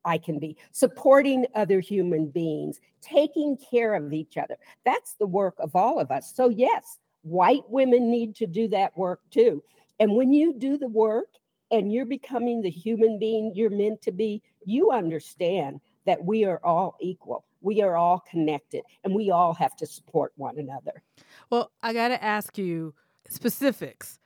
[0.05, 4.57] I can be, supporting other human beings, taking care of each other.
[4.85, 6.33] That's the work of all of us.
[6.35, 9.63] So, yes, white women need to do that work too.
[9.99, 11.27] And when you do the work
[11.71, 16.61] and you're becoming the human being you're meant to be, you understand that we are
[16.63, 17.45] all equal.
[17.61, 21.03] We are all connected and we all have to support one another.
[21.49, 22.93] Well, I got to ask you
[23.29, 24.19] specifics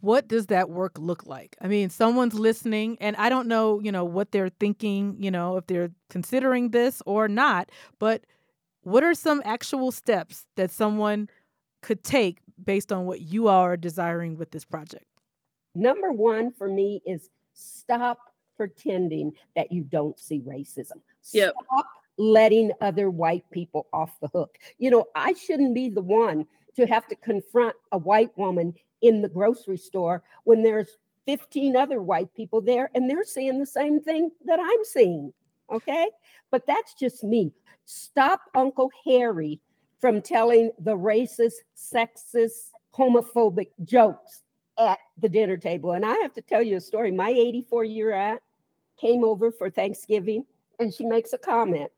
[0.00, 1.56] what does that work look like?
[1.60, 5.56] I mean, someone's listening and I don't know, you know, what they're thinking, you know,
[5.56, 8.24] if they're considering this or not, but
[8.82, 11.28] what are some actual steps that someone
[11.82, 15.04] could take based on what you are desiring with this project?
[15.74, 18.18] Number one for me is stop
[18.56, 21.00] pretending that you don't see racism.
[21.32, 21.54] Yep.
[21.64, 21.86] Stop
[22.18, 24.58] letting other white people off the hook.
[24.78, 29.22] You know, I shouldn't be the one to have to confront a white woman in
[29.22, 34.00] the grocery store when there's 15 other white people there and they're seeing the same
[34.00, 35.32] thing that I'm seeing.
[35.70, 36.08] Okay.
[36.50, 37.52] But that's just me.
[37.84, 39.60] Stop Uncle Harry
[40.00, 44.42] from telling the racist, sexist, homophobic jokes
[44.78, 45.92] at the dinner table.
[45.92, 47.10] And I have to tell you a story.
[47.10, 48.40] My 84 year aunt
[49.00, 50.44] came over for Thanksgiving
[50.78, 51.90] and she makes a comment.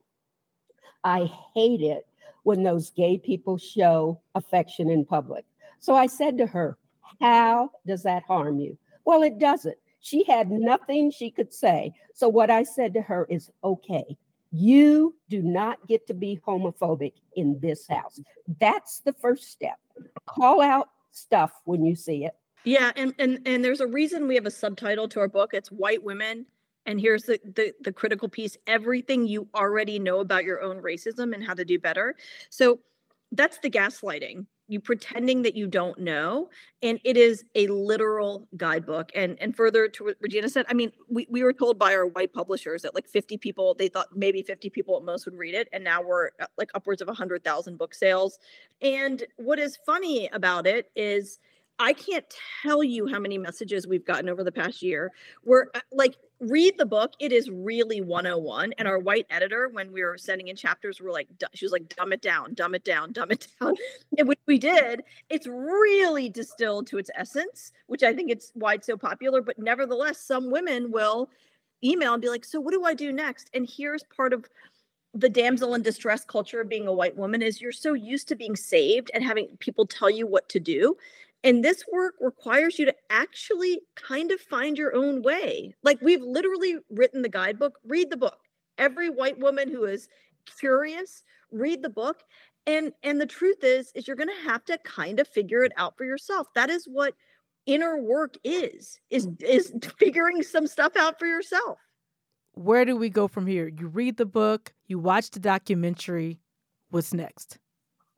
[1.04, 2.06] I hate it
[2.42, 5.44] when those gay people show affection in public.
[5.78, 6.76] So I said to her,
[7.20, 8.78] how does that harm you?
[9.04, 9.76] Well, it doesn't.
[10.00, 11.92] She had nothing she could say.
[12.14, 14.16] So what I said to her is okay,
[14.52, 18.20] you do not get to be homophobic in this house.
[18.60, 19.78] That's the first step.
[20.26, 22.34] Call out stuff when you see it.
[22.64, 25.54] Yeah, and and and there's a reason we have a subtitle to our book.
[25.54, 26.46] It's white women
[26.86, 31.34] and here's the, the the critical piece everything you already know about your own racism
[31.34, 32.16] and how to do better.
[32.48, 32.80] So
[33.32, 36.48] that's the gaslighting you pretending that you don't know
[36.82, 40.92] and it is a literal guidebook and and further to what regina said i mean
[41.08, 44.42] we, we were told by our white publishers that like 50 people they thought maybe
[44.42, 47.94] 50 people at most would read it and now we're like upwards of 100000 book
[47.94, 48.38] sales
[48.80, 51.40] and what is funny about it is
[51.80, 52.26] I can't
[52.62, 55.10] tell you how many messages we've gotten over the past year.
[55.44, 59.92] Where uh, like read the book it is really 101 and our white editor when
[59.92, 62.74] we were sending in chapters we were like she was like dumb it down dumb
[62.74, 63.74] it down dumb it down.
[64.16, 68.72] And which we did it's really distilled to its essence which i think it's why
[68.72, 71.28] it's so popular but nevertheless some women will
[71.84, 73.50] email and be like so what do i do next?
[73.52, 74.46] And here's part of
[75.12, 78.36] the damsel in distress culture of being a white woman is you're so used to
[78.36, 80.96] being saved and having people tell you what to do
[81.42, 85.74] and this work requires you to actually kind of find your own way.
[85.82, 88.38] Like we've literally written the guidebook, read the book.
[88.76, 90.08] Every white woman who is
[90.58, 92.22] curious, read the book.
[92.66, 95.72] And and the truth is is you're going to have to kind of figure it
[95.78, 96.48] out for yourself.
[96.54, 97.14] That is what
[97.66, 99.42] inner work is is mm.
[99.42, 101.78] is figuring some stuff out for yourself.
[102.52, 103.68] Where do we go from here?
[103.68, 106.40] You read the book, you watch the documentary,
[106.90, 107.58] what's next?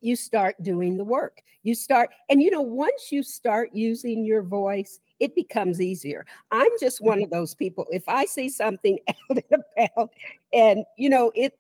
[0.03, 1.43] You start doing the work.
[1.63, 6.27] You start, and you know, once you start using your voice, it becomes easier.
[6.51, 7.35] I'm just one of mm-hmm.
[7.35, 7.87] those people.
[7.91, 10.11] If I see something out and about
[10.53, 11.57] and, you know, it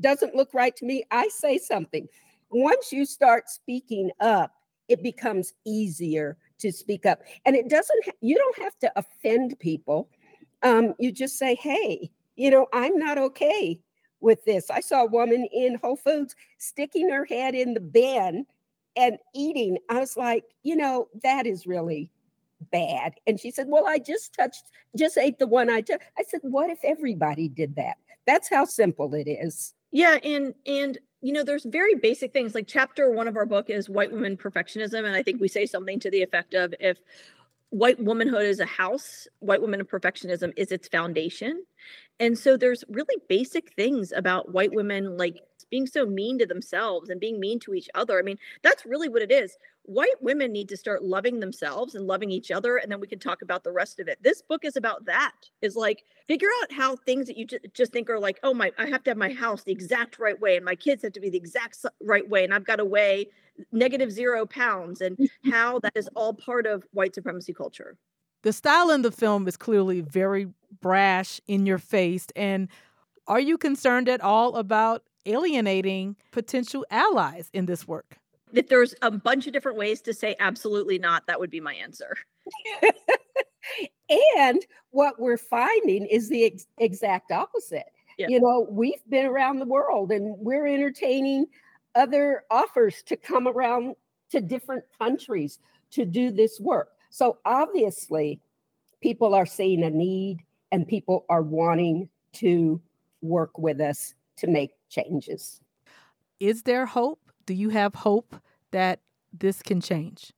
[0.00, 2.08] doesn't look right to me, I say something.
[2.50, 4.54] Once you start speaking up,
[4.88, 7.20] it becomes easier to speak up.
[7.44, 10.08] And it doesn't, you don't have to offend people.
[10.62, 13.78] Um, you just say, hey, you know, I'm not okay
[14.22, 14.70] with this.
[14.70, 18.46] I saw a woman in Whole Foods sticking her head in the bin
[18.96, 19.78] and eating.
[19.88, 22.10] I was like, you know, that is really
[22.70, 23.14] bad.
[23.26, 24.64] And she said, Well, I just touched,
[24.96, 26.00] just ate the one I took.
[26.18, 27.96] I said, What if everybody did that?
[28.26, 29.74] That's how simple it is.
[29.90, 30.18] Yeah.
[30.22, 33.88] And, and, you know, there's very basic things like chapter one of our book is
[33.88, 35.04] white women perfectionism.
[35.04, 36.98] And I think we say something to the effect of if
[37.70, 41.64] white womanhood is a house, white woman perfectionism is its foundation.
[42.22, 45.40] And so there's really basic things about white women like
[45.72, 48.16] being so mean to themselves and being mean to each other.
[48.16, 49.58] I mean, that's really what it is.
[49.86, 53.18] White women need to start loving themselves and loving each other and then we can
[53.18, 54.22] talk about the rest of it.
[54.22, 55.32] This book is about that.
[55.62, 58.86] Is like figure out how things that you just think are like, "Oh my, I
[58.86, 61.28] have to have my house the exact right way and my kids have to be
[61.28, 63.26] the exact right way and I've got to weigh
[63.72, 65.18] negative 0 pounds and
[65.50, 67.96] how that is all part of white supremacy culture.
[68.42, 70.48] The style in the film is clearly very
[70.80, 72.26] brash, in your face.
[72.36, 72.68] And
[73.26, 78.18] are you concerned at all about alienating potential allies in this work?
[78.52, 81.74] If there's a bunch of different ways to say absolutely not, that would be my
[81.74, 82.16] answer.
[84.36, 87.86] and what we're finding is the ex- exact opposite.
[88.18, 88.28] Yeah.
[88.28, 91.46] You know, we've been around the world and we're entertaining
[91.94, 93.94] other offers to come around
[94.30, 95.58] to different countries
[95.92, 96.88] to do this work.
[97.10, 98.40] So obviously,
[99.02, 100.38] people are seeing a need
[100.72, 102.80] and people are wanting to
[103.20, 105.60] work with us to make changes.
[106.40, 107.20] Is there hope?
[107.46, 108.34] Do you have hope
[108.72, 109.00] that
[109.32, 110.32] this can change?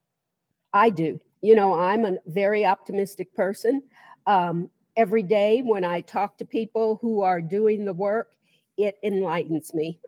[0.75, 1.21] I do.
[1.41, 3.83] You know, I'm a very optimistic person.
[4.27, 8.33] Um, every day when I talk to people who are doing the work,
[8.77, 10.01] it enlightens me.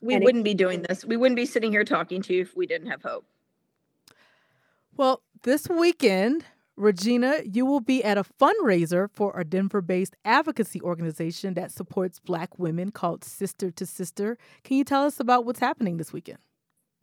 [0.00, 1.04] We and wouldn't it, be doing this.
[1.04, 3.26] We wouldn't be sitting here talking to you if we didn't have hope.
[4.96, 6.44] Well, this weekend,
[6.76, 12.20] Regina, you will be at a fundraiser for a Denver based advocacy organization that supports
[12.20, 14.36] Black women called Sister to Sister.
[14.62, 16.38] Can you tell us about what's happening this weekend?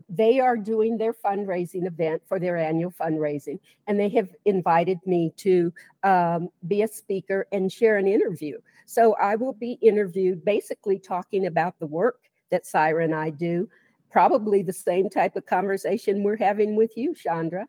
[0.07, 3.57] They are doing their fundraising event for their annual fundraising,
[3.87, 8.59] and they have invited me to um, be a speaker and share an interview.
[8.85, 12.19] So I will be interviewed basically talking about the work
[12.51, 13.67] that Saira and I do,
[14.11, 17.65] probably the same type of conversation we're having with you, Chandra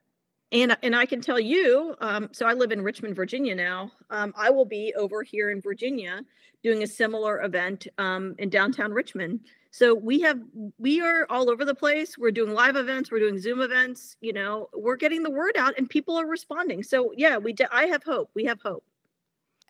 [0.52, 3.90] and and I can tell you, um, so I live in Richmond, Virginia now.
[4.10, 6.22] Um, I will be over here in Virginia
[6.62, 9.40] doing a similar event um, in downtown Richmond.
[9.70, 10.40] So we have
[10.78, 12.16] we are all over the place.
[12.16, 13.10] We're doing live events.
[13.10, 14.16] We're doing Zoom events.
[14.20, 16.82] You know, we're getting the word out, and people are responding.
[16.82, 18.30] So yeah, we do, I have hope.
[18.34, 18.84] We have hope.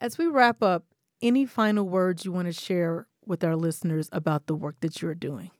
[0.00, 0.84] As we wrap up,
[1.22, 5.14] any final words you want to share with our listeners about the work that you're
[5.14, 5.50] doing?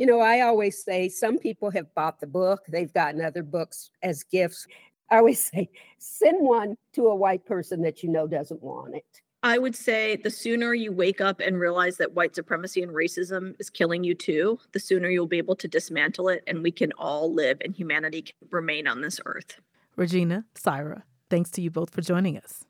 [0.00, 3.90] You know, I always say some people have bought the book, they've gotten other books
[4.02, 4.66] as gifts.
[5.10, 9.04] I always say send one to a white person that you know doesn't want it.
[9.42, 13.54] I would say the sooner you wake up and realize that white supremacy and racism
[13.58, 16.92] is killing you too, the sooner you'll be able to dismantle it and we can
[16.92, 19.60] all live and humanity can remain on this earth.
[19.96, 22.64] Regina, Saira, thanks to you both for joining us.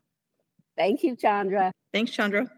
[0.76, 1.70] Thank you, Chandra.
[1.92, 2.50] Thanks, Chandra.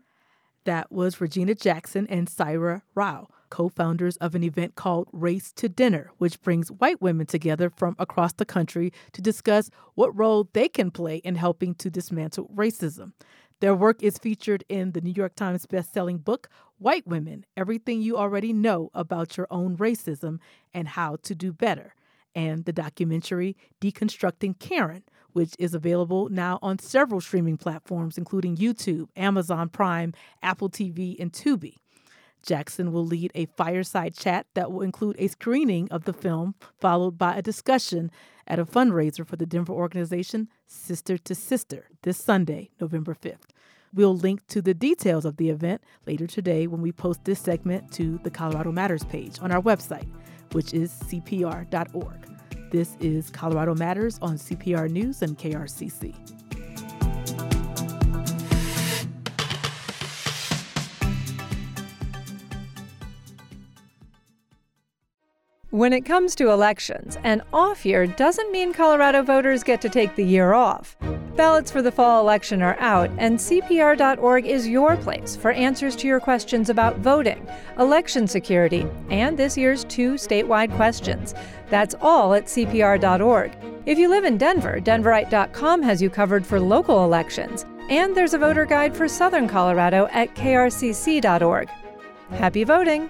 [0.65, 5.69] That was Regina Jackson and Saira Rao co founders of an event called Race to
[5.69, 10.71] Dinner, which brings white women together from across the country to discuss what role they
[10.71, 13.13] can play in helping to dismantle racism.
[13.61, 16.49] Their work is featured in the New York Times bestselling book,
[16.79, 20.39] White Women Everything You Already Know About Your Own Racism
[20.73, 21.95] and How to Do Better,
[22.35, 25.03] and the documentary Deconstructing Karen,
[25.35, 31.35] which is available now on several streaming platforms, including YouTube, Amazon Prime, Apple TV, and
[31.35, 31.82] Tubi.
[32.43, 37.19] Jackson will lead a fireside chat that will include a screening of the film, followed
[37.19, 38.11] by a discussion
[38.47, 43.51] at a fundraiser for the Denver organization Sister to Sister this Sunday, November 5th.
[43.95, 47.93] We'll link to the details of the event later today when we post this segment
[47.93, 50.09] to the Colorado Matters page on our website,
[50.53, 52.29] which is cpr.org.
[52.71, 56.42] This is Colorado Matters on CPR News and KRCC.
[65.73, 70.15] When it comes to elections, an off year doesn't mean Colorado voters get to take
[70.17, 70.99] the year off.
[71.35, 76.07] Ballots for the fall election are out, and CPR.org is your place for answers to
[76.07, 77.49] your questions about voting,
[77.79, 81.33] election security, and this year's two statewide questions.
[81.71, 83.57] That's all at CPR.org.
[83.87, 88.39] If you live in Denver, Denverite.com has you covered for local elections, and there's a
[88.39, 91.71] voter guide for Southern Colorado at KRCC.org.
[92.33, 93.09] Happy voting!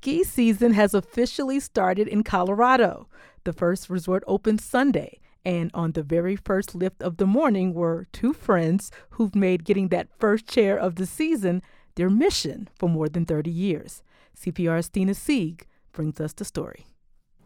[0.00, 3.06] Ski season has officially started in Colorado.
[3.44, 8.06] The first resort opened Sunday, and on the very first lift of the morning were
[8.10, 11.60] two friends who've made getting that first chair of the season
[11.96, 14.02] their mission for more than 30 years.
[14.34, 16.86] CPR's Stina Sieg brings us the story.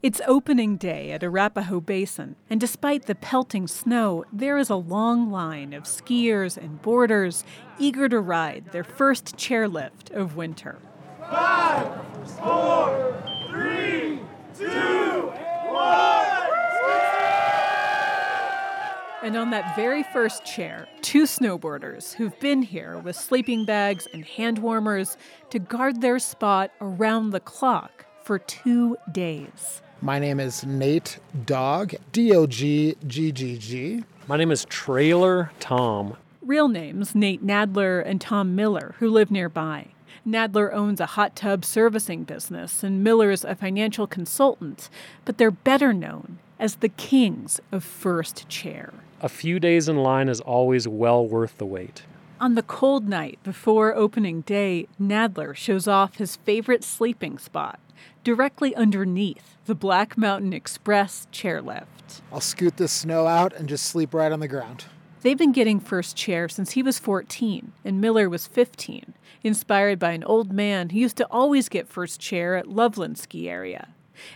[0.00, 5.28] It's opening day at Arapahoe Basin, and despite the pelting snow, there is a long
[5.28, 7.42] line of skiers and boarders
[7.80, 10.78] eager to ride their first chairlift of winter.
[11.30, 12.00] Five,
[12.38, 14.20] four, three,
[14.56, 15.32] two,
[15.66, 16.24] one.
[19.22, 24.24] And on that very first chair, two snowboarders who've been here with sleeping bags and
[24.24, 25.16] hand warmers
[25.48, 29.80] to guard their spot around the clock for two days.
[30.02, 34.04] My name is Nate Dog, D O G G G G.
[34.28, 36.18] My name is Trailer Tom.
[36.42, 39.86] Real names Nate Nadler and Tom Miller, who live nearby.
[40.26, 44.88] Nadler owns a hot tub servicing business, and Miller's a financial consultant,
[45.24, 48.92] but they're better known as the kings of first chair.
[49.20, 52.02] A few days in line is always well worth the wait.
[52.40, 57.78] On the cold night before opening day, Nadler shows off his favorite sleeping spot,
[58.22, 62.20] directly underneath the Black Mountain Express chairlift.
[62.32, 64.84] I'll scoot the snow out and just sleep right on the ground.
[65.24, 70.10] They've been getting first chair since he was 14 and Miller was 15, inspired by
[70.10, 73.88] an old man who used to always get first chair at Loveland Ski Area.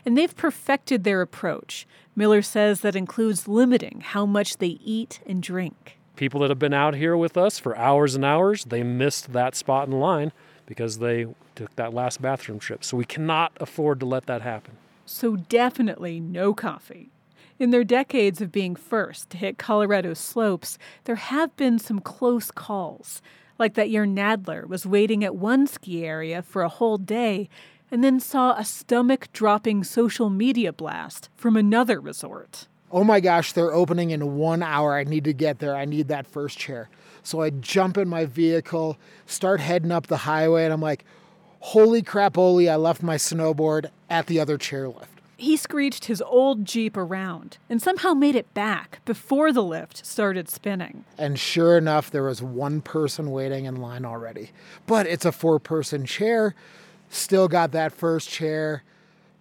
[0.07, 1.86] And they've perfected their approach.
[2.16, 5.99] Miller says that includes limiting how much they eat and drink.
[6.16, 9.55] People that have been out here with us for hours and hours, they missed that
[9.55, 10.32] spot in line
[10.64, 12.82] because they took that last bathroom trip.
[12.82, 14.78] So we cannot afford to let that happen.
[15.05, 17.11] So definitely no coffee.
[17.59, 22.53] In their decades of being first to hit Colorado's slopes, there have been some close
[22.53, 23.21] calls,
[23.59, 27.49] like that year Nadler was waiting at one ski area for a whole day
[27.91, 32.69] and then saw a stomach dropping social media blast from another resort.
[32.93, 34.95] Oh my gosh, they're opening in one hour.
[34.95, 35.75] I need to get there.
[35.75, 36.89] I need that first chair.
[37.25, 38.97] So I jump in my vehicle,
[39.27, 41.05] start heading up the highway, and I'm like,
[41.59, 45.18] holy crap, Oli, I left my snowboard at the other chairlift.
[45.41, 50.49] He screeched his old Jeep around and somehow made it back before the lift started
[50.49, 51.05] spinning.
[51.16, 54.51] And sure enough, there was one person waiting in line already.
[54.89, 56.57] But it's a four person chair,
[57.09, 58.82] still got that first chair.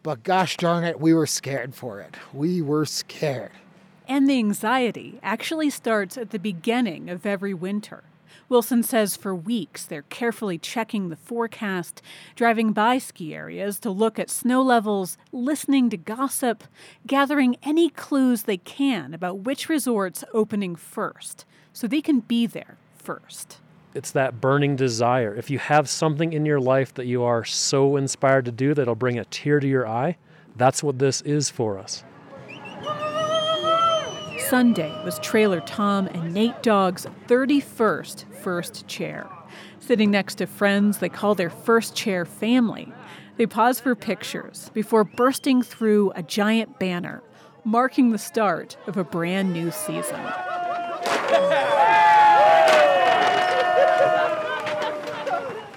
[0.04, 2.16] But gosh darn it, we were scared for it.
[2.32, 3.54] We were scared.
[4.08, 8.04] And the anxiety actually starts at the beginning of every winter.
[8.50, 12.02] Wilson says for weeks they're carefully checking the forecast,
[12.36, 16.64] driving by ski areas to look at snow levels, listening to gossip,
[17.06, 22.78] gathering any clues they can about which resort's opening first, so they can be there
[22.96, 23.60] first.
[23.94, 25.34] It's that burning desire.
[25.36, 28.96] If you have something in your life that you are so inspired to do that'll
[28.96, 30.18] bring a tear to your eye,
[30.56, 32.04] that's what this is for us.
[34.50, 39.28] Sunday was Trailer Tom and Nate Dogg's 31st first chair.
[39.82, 42.94] Sitting next to friends they call their first chair family,
[43.36, 47.22] they pause for pictures before bursting through a giant banner
[47.66, 50.22] marking the start of a brand new season.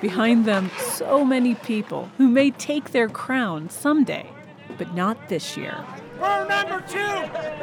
[0.01, 4.31] Behind them, so many people who may take their crown someday,
[4.79, 5.85] but not this year.
[6.21, 6.99] We're number two!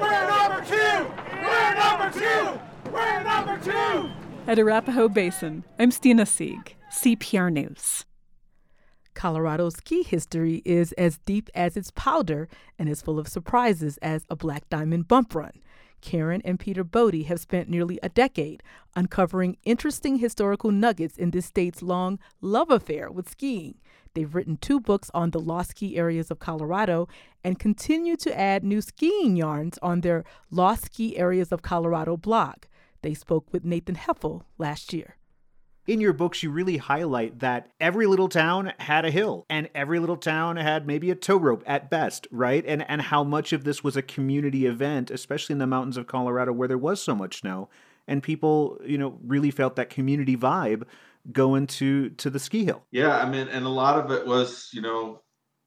[0.02, 1.06] We're number two!
[1.32, 2.60] We're number two!
[2.92, 4.10] We're number two!
[4.48, 8.06] At Arapahoe Basin, I'm Stina Sieg, CPR News.
[9.14, 12.50] Colorado's ski history is as deep as its powder
[12.80, 15.62] and as full of surprises as a Black Diamond bump run.
[16.02, 18.64] Caryn and Peter Boddie have spent nearly a decade
[18.96, 23.76] uncovering interesting historical nuggets in this state's long love affair with skiing.
[24.14, 27.08] They've written two books on the lost ski areas of Colorado
[27.44, 32.66] and continue to add new skiing yarns on their Lost Ski Areas of Colorado blog.
[33.02, 35.18] They spoke with Nathan Heffel last year
[35.88, 40.00] in your books, you really highlight that every little town had a hill and every
[40.00, 42.64] little town had maybe a tow rope at best, right?
[42.68, 46.06] And, and how much of this was a community event, especially in the mountains of
[46.06, 47.70] Colorado where there was so much snow.
[48.06, 50.84] And people, you know, really felt that community vibe
[51.32, 52.86] going to, to the ski hill.
[52.92, 53.18] Yeah.
[53.18, 55.22] I mean, and a lot of it was, you know,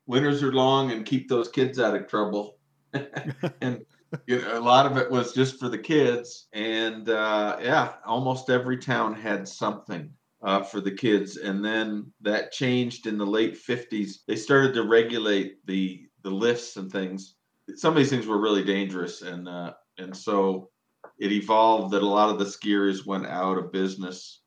[0.07, 2.59] winters are long and keep those kids out of trouble.
[3.61, 3.85] and
[4.27, 8.51] you know, a lot of it was just for the kids, and uh, yeah, almost
[8.51, 10.11] every town had something
[10.43, 11.37] uh, for the kids.
[11.37, 14.19] And then that changed in the late '50s.
[14.27, 17.37] They started to regulate the the lifts and things.
[17.77, 20.71] Some of these things were really dangerous, and uh, and so
[21.19, 24.40] it evolved that a lot of the skiers went out of business.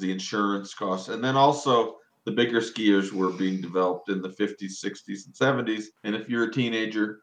[0.00, 4.84] The insurance costs, and then also the bigger skiers were being developed in the 50s,
[4.84, 5.84] 60s, and 70s.
[6.04, 7.22] And if you're a teenager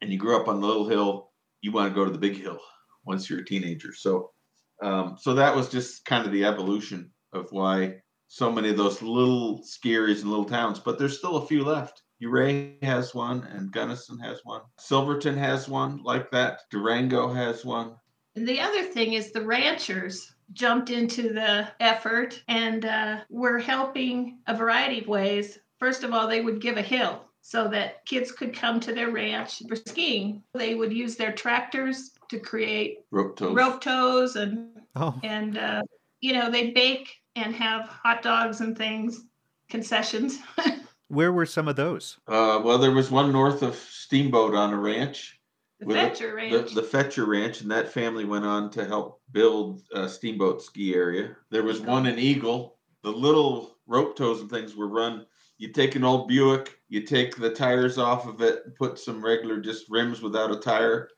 [0.00, 1.30] and you grew up on the Little Hill,
[1.62, 2.58] you want to go to the big hill
[3.04, 3.92] once you're a teenager.
[3.92, 4.30] So,
[4.82, 7.96] um, so that was just kind of the evolution of why
[8.28, 10.78] so many of those little ski areas and little towns.
[10.78, 12.02] But there's still a few left.
[12.22, 14.60] Ouray has one, and Gunnison has one.
[14.78, 16.60] Silverton has one like that.
[16.70, 17.96] Durango has one.
[18.36, 24.38] And the other thing is the ranchers jumped into the effort and uh, were helping
[24.46, 25.58] a variety of ways.
[25.78, 29.10] First of all, they would give a hill so that kids could come to their
[29.10, 30.42] ranch for skiing.
[30.54, 35.18] They would use their tractors to create rope tows, rope tows and oh.
[35.22, 35.82] and uh,
[36.20, 39.24] you know they bake and have hot dogs and things,
[39.68, 40.38] concessions.
[41.08, 42.18] Where were some of those?
[42.28, 45.39] Uh, well, there was one north of Steamboat on a ranch.
[45.80, 46.68] The Fetcher a, Ranch.
[46.68, 50.94] The, the, Fetcher Ranch, and that family went on to help build a Steamboat ski
[50.94, 51.36] area.
[51.50, 52.76] There was one in Eagle.
[53.02, 55.26] The little rope tows and things were run.
[55.56, 59.58] You take an old Buick, you take the tires off of it, put some regular
[59.60, 61.08] just rims without a tire,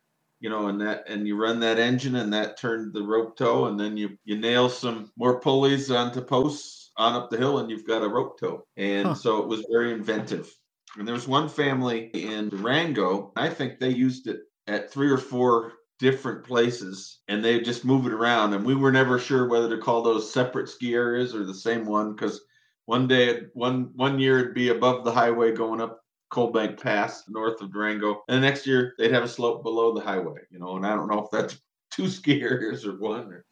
[0.41, 3.67] you know, and that and you run that engine and that turned the rope tow,
[3.67, 7.71] and then you you nail some more pulleys onto posts on up the hill, and
[7.71, 8.65] you've got a rope tow.
[8.77, 9.15] And Huh.
[9.15, 10.53] so it was very inventive.
[10.97, 13.33] And there was one family in Durango.
[13.35, 18.07] I think they used it at three or four different places and they just move
[18.07, 21.45] it around and we were never sure whether to call those separate ski areas or
[21.45, 22.41] the same one because
[22.87, 26.01] one day one one year it'd be above the highway going up
[26.31, 29.95] Coal Bank Pass north of Durango and the next year they'd have a slope below
[29.95, 31.61] the highway you know and I don't know if that's
[31.93, 33.45] two ski areas or one or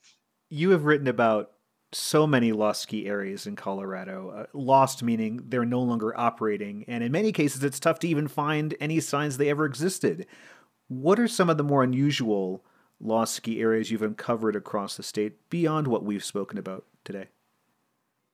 [0.48, 1.52] You have written about
[1.92, 4.30] so many lost ski areas in Colorado.
[4.30, 8.28] Uh, lost meaning they're no longer operating, and in many cases, it's tough to even
[8.28, 10.26] find any signs they ever existed.
[10.90, 12.64] What are some of the more unusual
[13.00, 17.28] lost ski areas you've uncovered across the state beyond what we've spoken about today?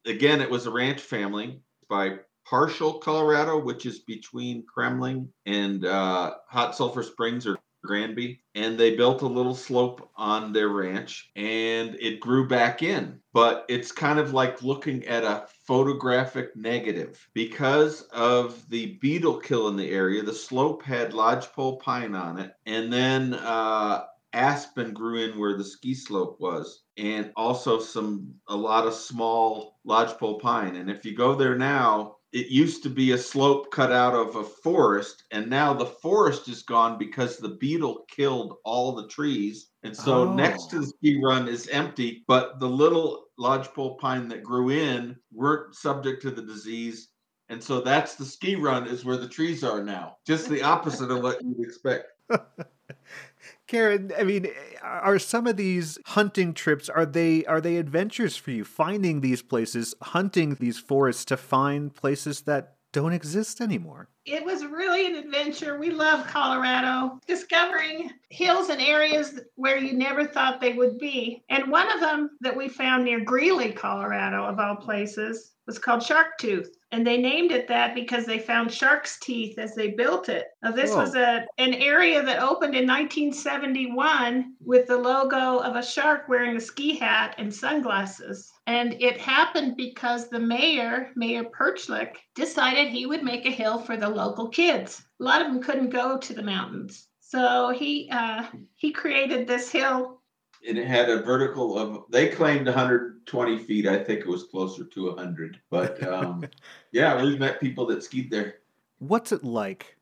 [0.06, 2.18] again, it was a ranch family by
[2.50, 7.55] Parshall, Colorado, which is between Kremmling and uh, Hot Sulphur Springs or
[7.86, 8.40] Granby.
[8.54, 13.20] And they built a little slope on their ranch and it grew back in.
[13.32, 17.28] But it's kind of like looking at a photographic negative.
[17.34, 22.52] Because of the beetle kill in the area, the slope had lodgepole pine on it.
[22.66, 24.04] And then uh,
[24.36, 29.78] aspen grew in where the ski slope was and also some a lot of small
[29.84, 33.92] lodgepole pine and if you go there now it used to be a slope cut
[33.92, 38.92] out of a forest and now the forest is gone because the beetle killed all
[38.92, 39.68] the trees.
[39.82, 40.34] And so Oh.
[40.34, 40.80] next to oh.
[40.80, 46.22] the ski run is empty but the little lodgepole pine that grew in weren't subject
[46.22, 47.08] to the disease.
[47.48, 50.16] And so that's the ski run is where the trees are now.
[50.26, 52.08] Just the opposite of what you'd expect
[53.68, 54.48] Caryn, I mean,
[54.82, 58.64] are some of these hunting trips are they are they adventures for you?
[58.64, 64.08] Finding these places, hunting these forests to find places that don't exist anymore.
[64.24, 65.78] It was really an adventure.
[65.78, 71.44] We love Colorado, discovering hills and areas where you never thought they would be.
[71.50, 76.02] And one of them that we found near Greeley, Colorado, of all places, was called
[76.02, 76.76] Shark Tooth.
[76.92, 80.46] And they named it that because they found shark's teeth as they built it.
[80.62, 80.98] Now, this Whoa.
[80.98, 86.56] was a, an area that opened in 1971 with the logo of a shark wearing
[86.56, 88.50] a ski hat and sunglasses.
[88.66, 93.96] And it happened because the mayor, Mayor Perchlik, decided he would make a hill for
[93.96, 95.04] the local kids.
[95.20, 97.08] A lot of them couldn't go to the mountains.
[97.20, 98.44] So he uh,
[98.76, 100.15] he created this hill.
[100.68, 104.84] And it had a vertical of they claimed 120 feet i think it was closer
[104.84, 106.44] to 100 but um,
[106.92, 108.56] yeah we've met people that skied there
[108.98, 109.96] What's it like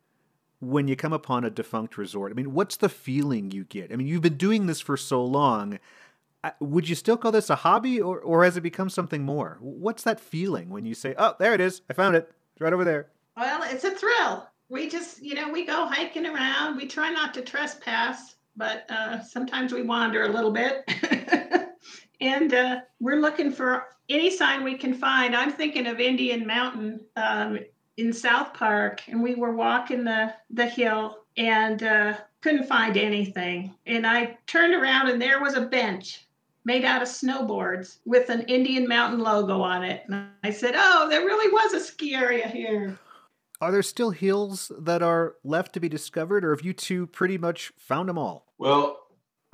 [0.61, 2.31] when you come upon a defunct resort?
[2.31, 3.93] I mean, what's the feeling you get?
[3.93, 5.79] I mean, you've been doing this for so long.
[6.45, 9.59] Uh, Would you still call this a hobby or, or has it become something more?
[9.61, 11.83] What's that feeling when you say, oh, there it is.
[11.91, 12.31] I found it.
[12.53, 13.09] It's right over there.
[13.37, 14.49] Well, it's a thrill.
[14.69, 16.77] We just, you know, we go hiking around.
[16.77, 20.89] We try not to trespass, but uh, sometimes we wander a little bit.
[22.21, 25.35] and uh, we're looking for any sign we can find.
[25.35, 27.59] I'm thinking of Indian Mountain um,
[27.97, 33.75] in South Park, and we were walking the, the hill and uh, couldn't find anything.
[33.87, 36.27] And I turned around, and there was a bench
[36.65, 40.03] made out of snowboards with an Indian Mountain logo on it.
[40.07, 42.99] And I said, Oh, there really was a ski area here.
[43.65, 47.39] Are there still hills that are left to be discovered or have you two pretty
[47.39, 48.53] much found them all?
[48.59, 49.01] well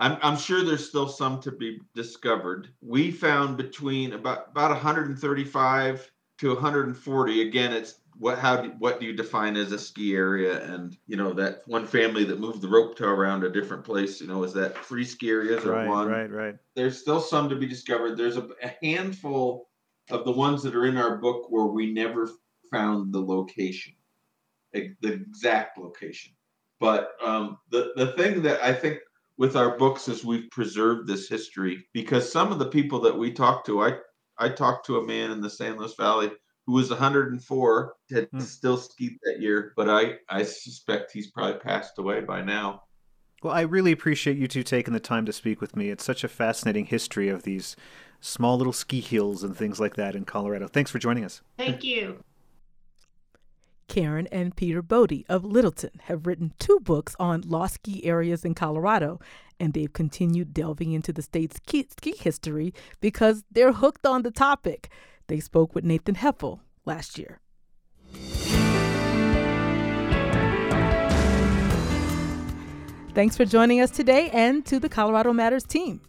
[0.01, 6.11] I'm, I'm sure there's still some to be discovered we found between about about 135
[6.39, 10.61] to 140 again it's what how do, what do you define as a ski area
[10.75, 14.21] and you know that one family that moved the rope tow around a different place
[14.21, 16.57] you know is that free ski areas or Right, one right, right.
[16.75, 18.17] there's still some to be discovered.
[18.17, 19.69] There's a, a handful
[20.11, 22.29] of the ones that are in our book where we never
[22.71, 23.93] found the location,
[24.73, 26.33] the exact location.
[26.79, 28.99] But um, the the thing that I think
[29.37, 33.33] with our books is we've preserved this history because some of the people that we
[33.33, 33.99] talked to, I
[34.39, 36.31] I talked to a man in the San Luis Valley
[36.67, 41.99] who was 104, had still skied that year, but I I suspect he's probably passed
[41.99, 42.85] away by now.
[43.43, 45.89] Well, I really appreciate you two taking the time to speak with me.
[45.89, 47.75] It's such a fascinating history of these
[48.21, 50.69] small little ski hills and things like that in Colorado.
[50.69, 51.41] Thanks for joining us.
[51.57, 52.23] Thank you.
[53.91, 58.55] Caryn and Peter Boddie of Littleton have written two books on lost ski areas in
[58.55, 59.19] Colorado,
[59.59, 64.31] and they've continued delving into the state's ski, ski history because they're hooked on the
[64.31, 64.91] topic.
[65.27, 67.41] They spoke with Nathan Heffel last year.
[73.13, 76.01] Thanks for joining us today and to the Colorado Matters team.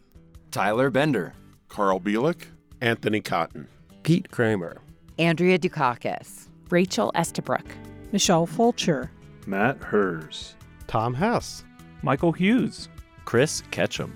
[0.51, 1.33] Tyler Bender,
[1.67, 2.43] Carl Bielik,
[2.79, 3.67] Anthony Cotton,
[4.03, 4.77] Pete Kramer,
[5.17, 7.65] Andrea Dukakis, Rachel Estabrook,
[8.13, 9.11] Michelle Fulcher,
[9.45, 10.55] Matt Hers,
[10.87, 11.65] Tom Hess,
[12.01, 12.87] Michael Hughes,
[13.25, 14.13] Chris Ketchum,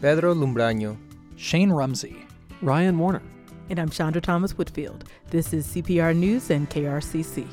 [0.00, 0.96] Pedro Lumbraño,
[1.36, 2.16] Shane Rumsey,
[2.62, 3.22] Ryan Warner.
[3.68, 5.04] And I'm Chandra Thomas Whitfield.
[5.28, 7.46] This is CPR News and KRCC.